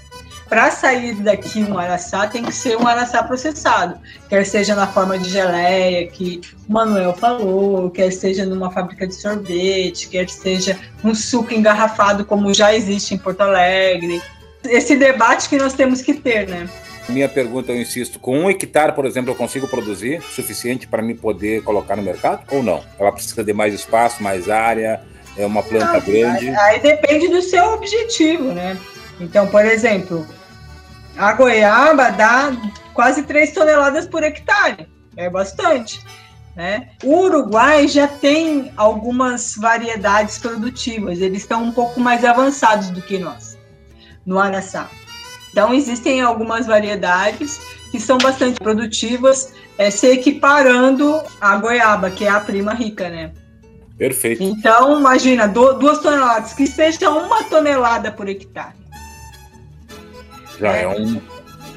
para 0.49 0.71
sair 0.71 1.15
daqui 1.15 1.63
um 1.63 1.79
araçá 1.79 2.27
tem 2.27 2.43
que 2.43 2.53
ser 2.53 2.77
um 2.77 2.87
araçá 2.87 3.23
processado, 3.23 3.99
quer 4.29 4.45
seja 4.45 4.75
na 4.75 4.87
forma 4.87 5.19
de 5.19 5.29
geleia 5.29 6.07
que 6.07 6.41
o 6.69 6.73
Manuel 6.73 7.13
falou, 7.13 7.91
quer 7.91 8.11
seja 8.11 8.47
numa 8.47 8.71
fábrica 8.71 9.07
de 9.07 9.15
sorvete, 9.15 10.09
quer 10.09 10.29
seja 10.29 10.79
um 11.05 11.15
suco 11.15 11.53
engarrafado 11.53 12.25
como 12.25 12.53
já 12.55 12.75
existe 12.75 13.15
em 13.15 13.19
Porto 13.19 13.43
Alegre. 13.43 14.23
esse 14.65 14.97
debate 14.97 15.49
que 15.49 15.59
nós 15.59 15.75
temos 15.75 16.01
que 16.01 16.15
ter, 16.15 16.49
né? 16.49 16.69
Minha 17.09 17.29
pergunta, 17.29 17.73
eu 17.73 17.81
insisto, 17.81 18.19
com 18.19 18.39
um 18.39 18.51
hectare, 18.51 18.93
por 18.93 19.07
exemplo, 19.07 19.31
eu 19.31 19.35
consigo 19.35 19.67
produzir 19.67 20.21
suficiente 20.23 20.87
para 20.87 21.01
me 21.03 21.15
poder 21.15 21.63
colocar 21.63 21.97
no 21.97 22.03
mercado 22.03 22.45
ou 22.51 22.63
não? 22.63 22.85
Ela 22.99 23.11
precisa 23.13 23.43
de 23.43 23.53
mais 23.53 23.73
espaço, 23.73 24.23
mais 24.23 24.51
área, 24.51 25.01
é 25.37 25.47
uma 25.47 25.63
planta 25.63 25.95
não, 25.95 26.01
grande? 26.01 26.49
Aí, 26.51 26.57
aí 26.57 26.81
depende 26.81 27.29
do 27.29 27.41
seu 27.41 27.73
objetivo, 27.73 28.53
né? 28.53 28.77
Então, 29.19 29.47
por 29.47 29.65
exemplo, 29.65 30.27
a 31.17 31.33
goiaba 31.33 32.11
dá 32.11 32.53
quase 32.93 33.23
3 33.23 33.53
toneladas 33.53 34.07
por 34.07 34.23
hectare, 34.23 34.87
é 35.17 35.31
bastante. 35.31 36.05
Né? 36.55 36.91
O 37.05 37.21
Uruguai 37.21 37.87
já 37.87 38.09
tem 38.09 38.73
algumas 38.77 39.55
variedades 39.57 40.39
produtivas, 40.39 41.21
eles 41.21 41.43
estão 41.43 41.63
um 41.63 41.73
pouco 41.73 42.01
mais 42.01 42.25
avançados 42.25 42.91
do 42.91 43.01
que 43.01 43.17
nós 43.17 43.57
no 44.27 44.39
Araçá. 44.39 44.91
Então, 45.51 45.73
existem 45.75 46.21
algumas 46.21 46.67
variedades 46.67 47.61
que 47.91 47.99
são 47.99 48.19
bastante 48.19 48.61
produtivas, 48.61 49.55
é, 49.77 49.91
se 49.91 50.07
equiparando 50.09 51.23
à 51.41 51.57
goiaba, 51.57 52.11
que 52.11 52.25
é 52.25 52.29
a 52.29 52.41
prima 52.41 52.75
rica, 52.75 53.09
né? 53.09 53.33
Perfeito. 53.97 54.43
Então, 54.43 54.99
imagina, 55.01 55.49
duas 55.49 55.99
toneladas, 55.99 56.53
que 56.53 56.67
seja 56.67 57.11
uma 57.11 57.43
tonelada 57.45 58.13
por 58.13 58.29
hectare. 58.29 58.75
Já 60.61 60.77
é, 60.77 60.83
é 60.83 60.89
um. 60.89 61.21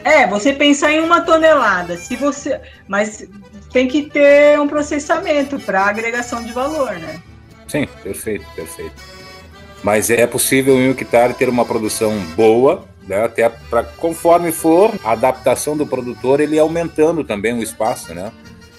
É, 0.03 0.27
você 0.27 0.53
pensar 0.53 0.91
em 0.91 0.99
uma 0.99 1.21
tonelada, 1.21 1.97
se 1.97 2.15
você. 2.15 2.59
Mas 2.87 3.27
tem 3.71 3.87
que 3.87 4.03
ter 4.03 4.59
um 4.59 4.67
processamento 4.67 5.59
para 5.59 5.85
agregação 5.85 6.43
de 6.43 6.51
valor, 6.51 6.91
né? 6.93 7.21
Sim, 7.67 7.87
perfeito, 8.03 8.45
perfeito. 8.55 9.01
Mas 9.83 10.09
é 10.09 10.27
possível 10.27 10.75
em 10.75 10.89
um 10.89 10.91
hectare 10.91 11.33
ter 11.33 11.49
uma 11.49 11.65
produção 11.65 12.19
boa, 12.35 12.85
né? 13.11 13.25
até 13.25 13.49
para 13.49 13.83
conforme 13.83 14.51
for 14.51 14.93
a 15.03 15.11
adaptação 15.11 15.75
do 15.75 15.85
produtor, 15.85 16.39
ele 16.39 16.57
aumentando 16.57 17.23
também 17.23 17.53
o 17.53 17.61
espaço, 17.61 18.13
né? 18.13 18.31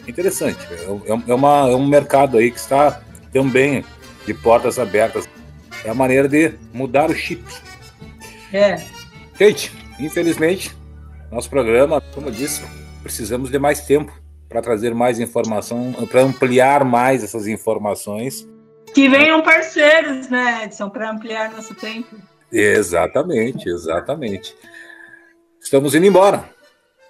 Interessante. 0.08 0.58
É, 0.70 1.12
é, 1.12 1.22
é, 1.28 1.34
uma, 1.34 1.70
é 1.70 1.76
um 1.76 1.86
mercado 1.86 2.38
aí 2.38 2.50
que 2.50 2.58
está 2.58 3.02
também 3.32 3.84
de 4.26 4.32
portas 4.32 4.78
abertas. 4.78 5.28
É 5.84 5.90
a 5.90 5.94
maneira 5.94 6.28
de 6.28 6.54
mudar 6.72 7.10
o 7.10 7.14
chip. 7.14 7.44
É. 8.52 8.82
Gente, 9.38 9.72
infelizmente, 9.98 10.74
nosso 11.30 11.50
programa, 11.50 12.00
como 12.14 12.28
eu 12.28 12.32
disse, 12.32 12.62
precisamos 13.02 13.50
de 13.50 13.58
mais 13.58 13.80
tempo 13.80 14.12
para 14.48 14.62
trazer 14.62 14.94
mais 14.94 15.18
informação, 15.20 15.92
para 16.10 16.22
ampliar 16.22 16.84
mais 16.84 17.22
essas 17.22 17.46
informações 17.46 18.46
que 18.94 19.08
venham 19.08 19.40
parceiros, 19.42 20.28
né, 20.28 20.64
Edson, 20.64 20.90
para 20.90 21.10
ampliar 21.10 21.50
nosso 21.50 21.74
tempo. 21.74 22.14
Exatamente, 22.52 23.68
exatamente. 23.68 24.54
Estamos 25.60 25.94
indo 25.94 26.06
embora. 26.06 26.50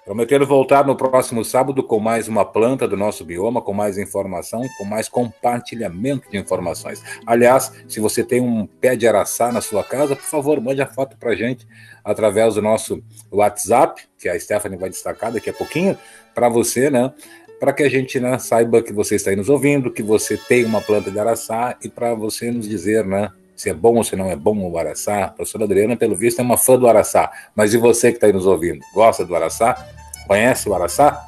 Prometendo 0.05 0.45
voltar 0.45 0.85
no 0.85 0.97
próximo 0.97 1.45
sábado 1.45 1.81
com 1.81 1.97
mais 1.97 2.27
uma 2.27 2.43
planta 2.43 2.85
do 2.85 2.97
nosso 2.97 3.23
bioma, 3.23 3.61
com 3.61 3.73
mais 3.73 3.97
informação, 3.97 4.67
com 4.77 4.83
mais 4.83 5.07
compartilhamento 5.07 6.29
de 6.29 6.37
informações. 6.37 7.01
Aliás, 7.25 7.71
se 7.87 8.01
você 8.01 8.21
tem 8.21 8.41
um 8.41 8.67
pé 8.67 8.97
de 8.97 9.07
araçá 9.07 9.49
na 9.49 9.61
sua 9.61 9.81
casa, 9.81 10.13
por 10.13 10.25
favor, 10.25 10.59
mande 10.59 10.81
a 10.81 10.85
foto 10.85 11.17
para 11.17 11.35
gente 11.35 11.65
através 12.03 12.55
do 12.55 12.61
nosso 12.61 13.01
WhatsApp, 13.31 14.03
que 14.17 14.27
a 14.27 14.37
Stephanie 14.37 14.77
vai 14.77 14.89
destacar 14.89 15.31
daqui 15.31 15.49
a 15.49 15.53
pouquinho, 15.53 15.97
para 16.35 16.49
você, 16.49 16.89
né? 16.89 17.13
para 17.57 17.71
que 17.71 17.83
a 17.83 17.89
gente 17.89 18.19
né, 18.19 18.37
saiba 18.39 18.83
que 18.83 18.91
você 18.91 19.15
está 19.15 19.29
aí 19.29 19.37
nos 19.37 19.47
ouvindo, 19.47 19.89
que 19.89 20.03
você 20.03 20.35
tem 20.35 20.65
uma 20.65 20.81
planta 20.81 21.09
de 21.09 21.17
araçá 21.17 21.77
e 21.81 21.87
para 21.87 22.13
você 22.13 22.51
nos 22.51 22.67
dizer, 22.67 23.05
né, 23.05 23.31
se 23.55 23.69
é 23.69 23.73
bom 23.73 23.95
ou 23.95 24.03
se 24.03 24.15
não 24.15 24.29
é 24.29 24.35
bom 24.35 24.57
o 24.57 24.77
araçá. 24.77 25.25
A 25.25 25.27
professora 25.29 25.65
Adriana, 25.65 25.95
pelo 25.95 26.15
visto, 26.15 26.39
é 26.39 26.41
uma 26.43 26.57
fã 26.57 26.77
do 26.77 26.87
araçá. 26.87 27.31
Mas 27.55 27.73
e 27.73 27.77
você 27.77 28.11
que 28.11 28.17
está 28.17 28.27
aí 28.27 28.33
nos 28.33 28.45
ouvindo? 28.45 28.79
Gosta 28.93 29.25
do 29.25 29.35
araçá? 29.35 29.87
Conhece 30.27 30.67
o 30.67 30.73
araçá? 30.73 31.27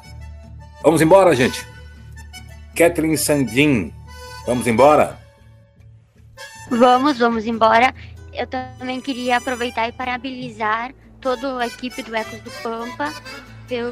Vamos 0.82 1.00
embora, 1.00 1.34
gente. 1.34 1.66
Kathleen 2.74 3.16
Sandin, 3.16 3.92
vamos 4.46 4.66
embora? 4.66 5.18
Vamos, 6.70 7.18
vamos 7.18 7.46
embora. 7.46 7.94
Eu 8.32 8.46
também 8.46 9.00
queria 9.00 9.38
aproveitar 9.38 9.88
e 9.88 9.92
parabenizar 9.92 10.92
toda 11.20 11.58
a 11.58 11.66
equipe 11.66 12.02
do 12.02 12.14
Ecos 12.14 12.40
do 12.40 12.50
Pampa 12.62 13.12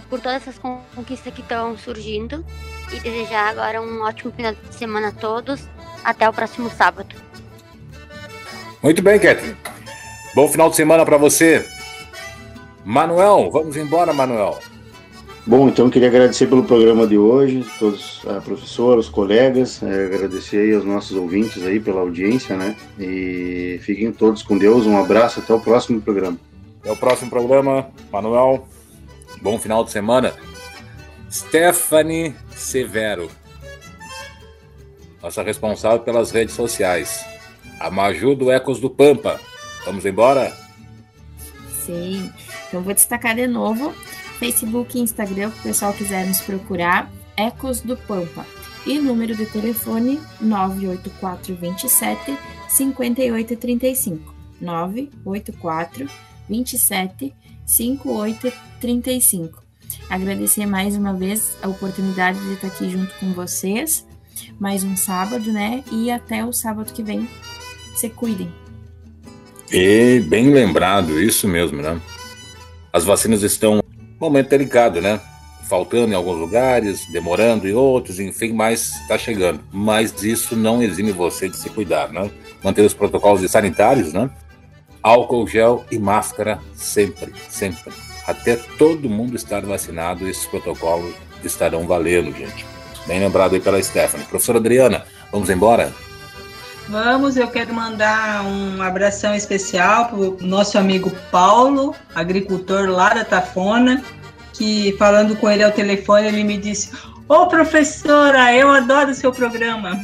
por 0.09 0.21
todas 0.21 0.43
essas 0.43 0.59
conquistas 0.59 1.35
que 1.35 1.41
estão 1.41 1.77
surgindo 1.77 2.45
e 2.93 3.01
desejar 3.01 3.49
agora 3.49 3.83
um 3.83 4.03
ótimo 4.03 4.33
final 4.33 4.55
de 4.55 4.75
semana 4.75 5.09
a 5.09 5.13
todos. 5.13 5.67
Até 6.05 6.29
o 6.29 6.33
próximo 6.33 6.71
sábado. 6.71 7.17
Muito 8.85 9.01
bem, 9.01 9.19
Ketri. 9.19 9.57
Bom 10.35 10.47
final 10.47 10.69
de 10.69 10.77
semana 10.77 11.07
para 11.07 11.17
você. 11.17 11.65
Manuel, 12.85 13.51
vamos 13.51 13.79
embora, 13.79 14.13
Manuel. 14.13 14.59
Bom, 15.47 15.71
então 15.71 15.89
queria 15.89 16.09
agradecer 16.09 16.49
pelo 16.49 16.65
programa 16.65 17.07
de 17.07 17.17
hoje, 17.17 17.65
todos 17.79 18.21
a 18.27 18.43
professora, 18.43 19.01
os 19.01 19.09
colegas, 19.09 19.83
é, 19.83 20.05
agradecer 20.05 20.59
aí 20.59 20.75
aos 20.75 20.85
nossos 20.85 21.17
ouvintes 21.17 21.65
aí 21.65 21.81
pela 21.81 22.03
audiência, 22.03 22.59
né? 22.59 22.77
E 23.01 23.81
fiquem 23.81 24.13
todos 24.13 24.43
com 24.43 24.59
Deus, 24.59 24.85
um 24.85 24.99
abraço, 24.99 25.41
até 25.41 25.55
o 25.55 25.61
próximo 25.61 25.99
programa. 26.03 26.37
Até 26.83 26.93
o 26.93 26.97
próximo 26.97 27.31
programa, 27.31 27.89
Manuel. 28.13 28.69
Bom 29.41 29.59
final 29.59 29.83
de 29.83 29.93
semana. 29.93 30.35
Stephanie 31.33 32.35
Severo, 32.55 33.31
nossa 35.23 35.43
responsável 35.43 36.01
pelas 36.01 36.31
redes 36.31 36.55
sociais. 36.55 37.33
A 37.79 37.91
Maju 37.91 38.35
do 38.35 38.51
Ecos 38.51 38.81
do 38.81 38.91
Pampa. 38.91 39.41
Vamos 39.85 40.07
embora? 40.07 40.57
Sim. 41.85 42.31
Então 42.69 42.83
vou 42.83 42.95
destacar 42.95 43.35
de 43.35 43.47
novo 43.47 43.95
Facebook 44.39 44.99
e 44.99 45.01
Instagram, 45.01 45.51
para 45.51 45.61
o 45.61 45.63
pessoal 45.63 45.93
quiser 45.93 46.27
nos 46.27 46.41
procurar, 46.41 47.11
Ecos 47.37 47.81
do 47.81 47.97
Pampa. 47.97 48.45
E 48.87 48.99
número 48.99 49.35
de 49.35 49.47
telefone 49.47 50.21
984 50.41 51.57
27 51.57 52.39
5835. 52.69 54.35
984 54.61 56.09
27 56.49 57.35
5835. 57.65 59.65
Agradecer 60.11 60.67
mais 60.67 60.97
uma 60.97 61.15
vez 61.15 61.57
a 61.63 61.69
oportunidade 61.69 62.39
de 62.41 62.53
estar 62.53 62.67
aqui 62.67 62.91
junto 62.91 63.15
com 63.19 63.33
vocês, 63.33 64.07
mais 64.61 64.85
um 64.85 64.95
sábado, 64.97 65.51
né? 65.51 65.83
E 65.91 66.11
até 66.11 66.45
o 66.45 66.53
sábado 66.53 66.93
que 66.93 67.03
vem. 67.03 67.27
Se 67.95 68.09
cuidem. 68.09 68.53
E 69.71 70.21
bem 70.21 70.53
lembrado, 70.53 71.21
isso 71.21 71.49
mesmo, 71.49 71.81
né? 71.81 72.01
As 72.93 73.05
vacinas 73.05 73.43
estão 73.43 73.79
um 73.79 73.83
momento 74.21 74.51
delicado, 74.51 75.01
né? 75.01 75.21
Faltando 75.69 76.13
em 76.13 76.17
alguns 76.17 76.37
lugares, 76.37 77.07
demorando 77.11 77.67
em 77.67 77.73
outros, 77.73 78.21
enfim, 78.21 78.53
mas 78.53 78.93
está 79.01 79.17
chegando. 79.17 79.61
Mas 79.73 80.23
isso 80.23 80.55
não 80.55 80.83
exime 80.83 81.11
você 81.11 81.49
de 81.49 81.57
se 81.57 81.71
cuidar, 81.71 82.13
né? 82.13 82.31
Manter 82.63 82.83
os 82.83 82.95
protocolos 82.95 83.51
sanitários, 83.51 84.13
né? 84.13 84.31
álcool 85.05 85.47
gel 85.47 85.85
e 85.91 85.99
máscara 85.99 86.59
sempre, 86.75 87.31
sempre. 87.51 87.93
Até 88.27 88.57
todo 88.57 89.11
mundo 89.11 89.37
estar 89.37 89.61
vacinado, 89.61 90.27
esses 90.27 90.47
protocolos 90.47 91.15
estarão 91.45 91.87
valendo, 91.87 92.35
gente. 92.35 92.65
Bem 93.07 93.21
lembrado 93.21 93.53
aí 93.53 93.61
pela 93.61 93.83
Stephanie. 93.83 94.27
Professora 94.27 94.59
Adriana, 94.59 95.05
vamos 95.31 95.51
embora? 95.51 95.93
Vamos, 96.89 97.37
eu 97.37 97.49
quero 97.49 97.73
mandar 97.73 98.45
um 98.45 98.83
abração 98.83 99.35
especial 99.35 100.09
para 100.09 100.17
o 100.17 100.39
nosso 100.43 100.79
amigo 100.79 101.11
Paulo, 101.31 101.95
agricultor 102.15 102.89
lá 102.89 103.15
da 103.15 103.25
Tafona, 103.25 104.03
que 104.53 104.95
falando 104.99 105.35
com 105.37 105.51
ele 105.51 105.63
ao 105.63 105.73
telefone, 105.73 106.29
ele 106.29 106.45
me 106.45 106.59
disse: 106.59 106.91
Ô 107.27 107.47
professora, 107.47 108.55
eu 108.55 108.71
adoro 108.71 109.11
o 109.11 109.15
seu 109.15 109.33
programa. 109.33 109.99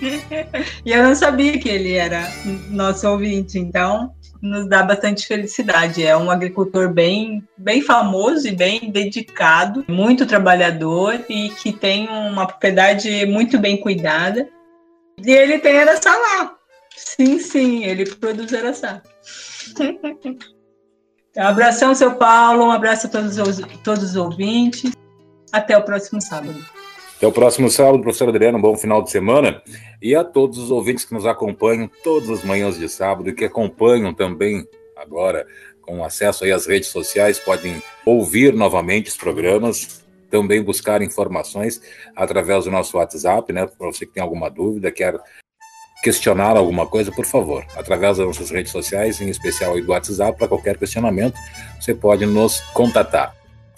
e 0.86 0.92
eu 0.92 1.02
não 1.02 1.14
sabia 1.14 1.58
que 1.58 1.68
ele 1.68 1.94
era 1.94 2.30
nosso 2.70 3.08
ouvinte, 3.08 3.58
então 3.58 4.12
nos 4.40 4.68
dá 4.68 4.82
bastante 4.82 5.26
felicidade. 5.26 6.04
É 6.04 6.16
um 6.16 6.30
agricultor 6.30 6.92
bem, 6.92 7.42
bem 7.56 7.80
famoso 7.82 8.46
e 8.46 8.52
bem 8.52 8.90
dedicado, 8.90 9.84
muito 9.88 10.26
trabalhador 10.26 11.18
e 11.28 11.48
que 11.48 11.72
tem 11.72 12.08
uma 12.08 12.46
propriedade 12.46 13.26
muito 13.26 13.58
bem 13.58 13.78
cuidada. 13.78 14.48
E 15.22 15.32
ele 15.32 15.58
tem 15.58 15.78
araçá. 15.78 16.56
Sim, 16.96 17.38
sim, 17.38 17.84
ele 17.84 18.04
produz 18.06 18.52
araçá. 18.52 19.02
Abração, 21.36 21.94
seu 21.94 22.14
Paulo, 22.14 22.66
um 22.66 22.70
abraço 22.70 23.08
a 23.08 23.10
todos 23.10 23.36
os, 23.38 23.60
todos 23.82 24.04
os 24.04 24.16
ouvintes. 24.16 24.92
Até 25.52 25.76
o 25.76 25.82
próximo 25.82 26.20
sábado. 26.20 26.64
Até 27.16 27.26
o 27.26 27.32
próximo 27.32 27.70
sábado, 27.70 28.00
professor 28.00 28.28
Adriano, 28.28 28.58
um 28.58 28.62
bom 28.62 28.76
final 28.76 29.02
de 29.02 29.10
semana. 29.10 29.60
E 30.00 30.14
a 30.14 30.22
todos 30.22 30.58
os 30.58 30.70
ouvintes 30.70 31.04
que 31.04 31.14
nos 31.14 31.26
acompanham 31.26 31.90
todas 32.04 32.30
as 32.30 32.44
manhãs 32.44 32.78
de 32.78 32.88
sábado 32.88 33.28
e 33.28 33.34
que 33.34 33.44
acompanham 33.44 34.14
também 34.14 34.66
agora 34.96 35.46
com 35.80 36.04
acesso 36.04 36.44
aí 36.44 36.52
às 36.52 36.66
redes 36.66 36.88
sociais, 36.88 37.38
podem 37.38 37.82
ouvir 38.06 38.54
novamente 38.54 39.08
os 39.08 39.16
programas, 39.16 40.03
também 40.34 40.60
buscar 40.60 41.00
informações 41.00 41.80
através 42.16 42.64
do 42.64 42.70
nosso 42.72 42.96
WhatsApp, 42.96 43.52
né? 43.52 43.66
Para 43.66 43.86
você 43.86 44.04
que 44.04 44.14
tem 44.14 44.20
alguma 44.20 44.50
dúvida, 44.50 44.90
quer 44.90 45.14
questionar 46.02 46.56
alguma 46.56 46.88
coisa, 46.88 47.12
por 47.12 47.24
favor, 47.24 47.64
através 47.76 48.18
das 48.18 48.26
nossas 48.26 48.50
redes 48.50 48.72
sociais, 48.72 49.20
em 49.20 49.28
especial 49.28 49.80
do 49.80 49.92
WhatsApp, 49.92 50.36
para 50.36 50.48
qualquer 50.48 50.76
questionamento, 50.76 51.38
você 51.80 51.94
pode 51.94 52.26
nos 52.26 52.58
contatar. 52.72 53.32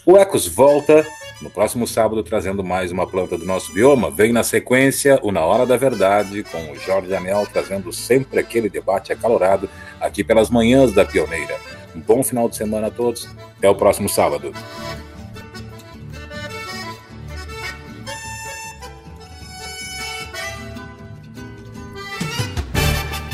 O 0.06 0.16
Ecos 0.16 0.48
volta 0.48 1.06
no 1.42 1.50
próximo 1.50 1.86
sábado 1.86 2.22
trazendo 2.22 2.64
mais 2.64 2.90
uma 2.90 3.06
planta 3.06 3.36
do 3.36 3.44
nosso 3.44 3.70
bioma. 3.74 4.10
Vem 4.10 4.32
na 4.32 4.42
sequência 4.42 5.20
o 5.22 5.30
Na 5.30 5.44
Hora 5.44 5.66
da 5.66 5.76
Verdade, 5.76 6.42
com 6.42 6.72
o 6.72 6.76
Jorge 6.76 7.14
Anel 7.14 7.46
trazendo 7.52 7.92
sempre 7.92 8.40
aquele 8.40 8.70
debate 8.70 9.12
acalorado 9.12 9.68
aqui 10.00 10.24
pelas 10.24 10.48
manhãs 10.48 10.90
da 10.94 11.04
Pioneira. 11.04 11.58
Um 11.94 12.00
bom 12.00 12.24
final 12.24 12.48
de 12.48 12.56
semana 12.56 12.86
a 12.86 12.90
todos. 12.90 13.28
Até 13.58 13.68
o 13.68 13.74
próximo 13.74 14.08
sábado. 14.08 14.54